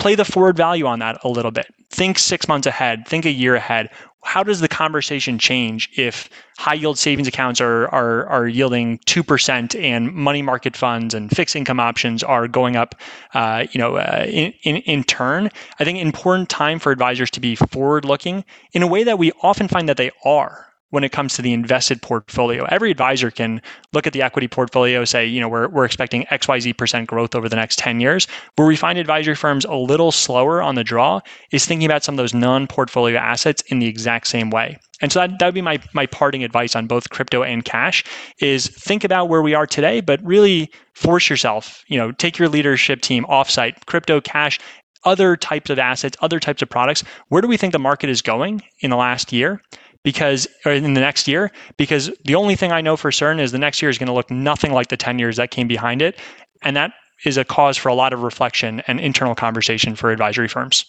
Play 0.00 0.16
the 0.16 0.24
forward 0.24 0.56
value 0.56 0.86
on 0.86 0.98
that 0.98 1.18
a 1.22 1.28
little 1.28 1.52
bit. 1.52 1.72
Think 1.90 2.18
six 2.18 2.48
months 2.48 2.66
ahead, 2.66 3.06
think 3.06 3.24
a 3.24 3.30
year 3.30 3.54
ahead 3.54 3.90
how 4.26 4.42
does 4.42 4.58
the 4.58 4.68
conversation 4.68 5.38
change 5.38 5.88
if 5.96 6.28
high 6.58 6.74
yield 6.74 6.98
savings 6.98 7.28
accounts 7.28 7.60
are 7.60 7.86
are, 7.94 8.26
are 8.26 8.48
yielding 8.48 8.98
two 9.06 9.22
percent 9.22 9.76
and 9.76 10.12
money 10.12 10.42
market 10.42 10.76
funds 10.76 11.14
and 11.14 11.30
fixed 11.30 11.54
income 11.54 11.78
options 11.78 12.24
are 12.24 12.48
going 12.48 12.74
up, 12.74 12.96
uh, 13.34 13.66
you 13.70 13.78
know, 13.78 13.96
uh, 13.96 14.26
in, 14.28 14.52
in 14.64 14.76
in 14.78 15.04
turn? 15.04 15.48
I 15.78 15.84
think 15.84 16.00
important 16.00 16.48
time 16.48 16.80
for 16.80 16.90
advisors 16.90 17.30
to 17.32 17.40
be 17.40 17.54
forward 17.54 18.04
looking 18.04 18.44
in 18.72 18.82
a 18.82 18.86
way 18.88 19.04
that 19.04 19.18
we 19.18 19.30
often 19.42 19.68
find 19.68 19.88
that 19.88 19.96
they 19.96 20.10
are 20.24 20.66
when 20.96 21.04
it 21.04 21.12
comes 21.12 21.34
to 21.34 21.42
the 21.42 21.52
invested 21.52 22.00
portfolio. 22.00 22.64
Every 22.70 22.90
advisor 22.90 23.30
can 23.30 23.60
look 23.92 24.06
at 24.06 24.14
the 24.14 24.22
equity 24.22 24.48
portfolio, 24.48 25.04
say, 25.04 25.26
you 25.26 25.42
know, 25.42 25.48
we're, 25.48 25.68
we're 25.68 25.84
expecting 25.84 26.24
XYZ 26.30 26.74
percent 26.78 27.06
growth 27.06 27.34
over 27.34 27.50
the 27.50 27.56
next 27.56 27.78
10 27.78 28.00
years. 28.00 28.26
Where 28.54 28.66
we 28.66 28.76
find 28.76 28.98
advisory 28.98 29.34
firms 29.34 29.66
a 29.66 29.74
little 29.74 30.10
slower 30.10 30.62
on 30.62 30.74
the 30.74 30.82
draw 30.82 31.20
is 31.52 31.66
thinking 31.66 31.84
about 31.84 32.02
some 32.02 32.14
of 32.14 32.16
those 32.16 32.32
non-portfolio 32.32 33.18
assets 33.18 33.62
in 33.66 33.78
the 33.78 33.86
exact 33.86 34.26
same 34.26 34.48
way. 34.48 34.78
And 35.02 35.12
so 35.12 35.18
that, 35.18 35.38
that 35.38 35.44
would 35.44 35.54
be 35.54 35.60
my, 35.60 35.78
my 35.92 36.06
parting 36.06 36.42
advice 36.42 36.74
on 36.74 36.86
both 36.86 37.10
crypto 37.10 37.42
and 37.42 37.62
cash 37.62 38.02
is 38.40 38.68
think 38.68 39.04
about 39.04 39.28
where 39.28 39.42
we 39.42 39.52
are 39.52 39.66
today, 39.66 40.00
but 40.00 40.18
really 40.24 40.72
force 40.94 41.28
yourself, 41.28 41.84
you 41.88 41.98
know, 41.98 42.10
take 42.12 42.38
your 42.38 42.48
leadership 42.48 43.02
team 43.02 43.26
offsite, 43.28 43.84
crypto, 43.84 44.18
cash, 44.22 44.58
other 45.04 45.36
types 45.36 45.70
of 45.70 45.78
assets, 45.78 46.16
other 46.20 46.40
types 46.40 46.60
of 46.62 46.68
products. 46.68 47.04
Where 47.28 47.40
do 47.40 47.48
we 47.48 47.56
think 47.56 47.72
the 47.72 47.78
market 47.78 48.10
is 48.10 48.20
going 48.20 48.62
in 48.80 48.90
the 48.90 48.96
last 48.96 49.30
year? 49.32 49.60
Because 50.06 50.46
or 50.64 50.70
in 50.70 50.94
the 50.94 51.00
next 51.00 51.26
year 51.26 51.50
because 51.76 52.12
the 52.24 52.36
only 52.36 52.54
thing 52.54 52.70
I 52.70 52.80
know 52.80 52.96
for 52.96 53.10
certain 53.10 53.40
is 53.40 53.50
the 53.50 53.58
next 53.58 53.82
year 53.82 53.90
is 53.90 53.98
going 53.98 54.06
to 54.06 54.12
look 54.12 54.30
nothing 54.30 54.72
like 54.72 54.86
the 54.86 54.96
10 54.96 55.18
years 55.18 55.36
that 55.36 55.50
came 55.50 55.66
behind 55.66 56.00
it 56.00 56.16
and 56.62 56.76
that 56.76 56.92
is 57.24 57.36
a 57.36 57.44
cause 57.44 57.76
for 57.76 57.88
a 57.88 57.94
lot 57.94 58.12
of 58.12 58.22
reflection 58.22 58.82
and 58.86 59.00
internal 59.00 59.34
conversation 59.34 59.96
for 59.96 60.12
advisory 60.12 60.46
firms. 60.46 60.86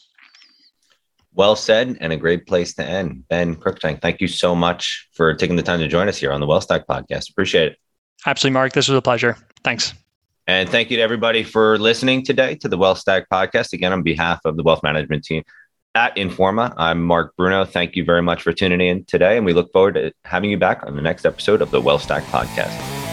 Well 1.33 1.55
said 1.55 1.97
and 1.99 2.13
a 2.13 2.17
great 2.17 2.45
place 2.45 2.75
to 2.75 2.83
end. 2.83 3.27
Ben 3.27 3.55
Cruikshank, 3.55 4.03
thank 4.03 4.21
you 4.21 4.27
so 4.27 4.55
much 4.55 5.09
for 5.13 5.33
taking 5.33 5.55
the 5.55 5.63
time 5.63 5.79
to 5.79 5.87
join 5.87 6.07
us 6.07 6.17
here 6.17 6.31
on 6.31 6.39
the 6.39 6.45
WealthStack 6.45 6.85
podcast. 6.85 7.31
Appreciate 7.31 7.71
it. 7.71 7.77
Absolutely, 8.27 8.53
Mark. 8.53 8.73
This 8.73 8.87
was 8.87 8.99
a 8.99 9.01
pleasure. 9.01 9.35
Thanks. 9.63 9.95
And 10.45 10.69
thank 10.69 10.91
you 10.91 10.97
to 10.97 11.03
everybody 11.03 11.43
for 11.43 11.79
listening 11.79 12.23
today 12.23 12.53
to 12.57 12.67
the 12.67 12.77
WealthStack 12.77 13.25
podcast. 13.33 13.73
Again, 13.73 13.93
on 13.93 14.03
behalf 14.03 14.41
of 14.45 14.57
the 14.57 14.63
wealth 14.63 14.83
management 14.83 15.23
team, 15.23 15.43
at 15.97 16.15
Informa. 16.15 16.75
I'm 16.77 17.01
Mark 17.01 17.35
Bruno. 17.35 17.65
Thank 17.65 17.95
you 17.95 18.05
very 18.05 18.21
much 18.21 18.43
for 18.43 18.53
tuning 18.53 18.81
in 18.81 19.03
today, 19.05 19.35
and 19.35 19.45
we 19.47 19.53
look 19.53 19.73
forward 19.73 19.95
to 19.95 20.13
having 20.25 20.51
you 20.51 20.57
back 20.57 20.83
on 20.85 20.95
the 20.95 21.01
next 21.01 21.25
episode 21.25 21.59
of 21.59 21.71
the 21.71 21.81
WealthStack 21.81 22.21
podcast. 22.25 23.06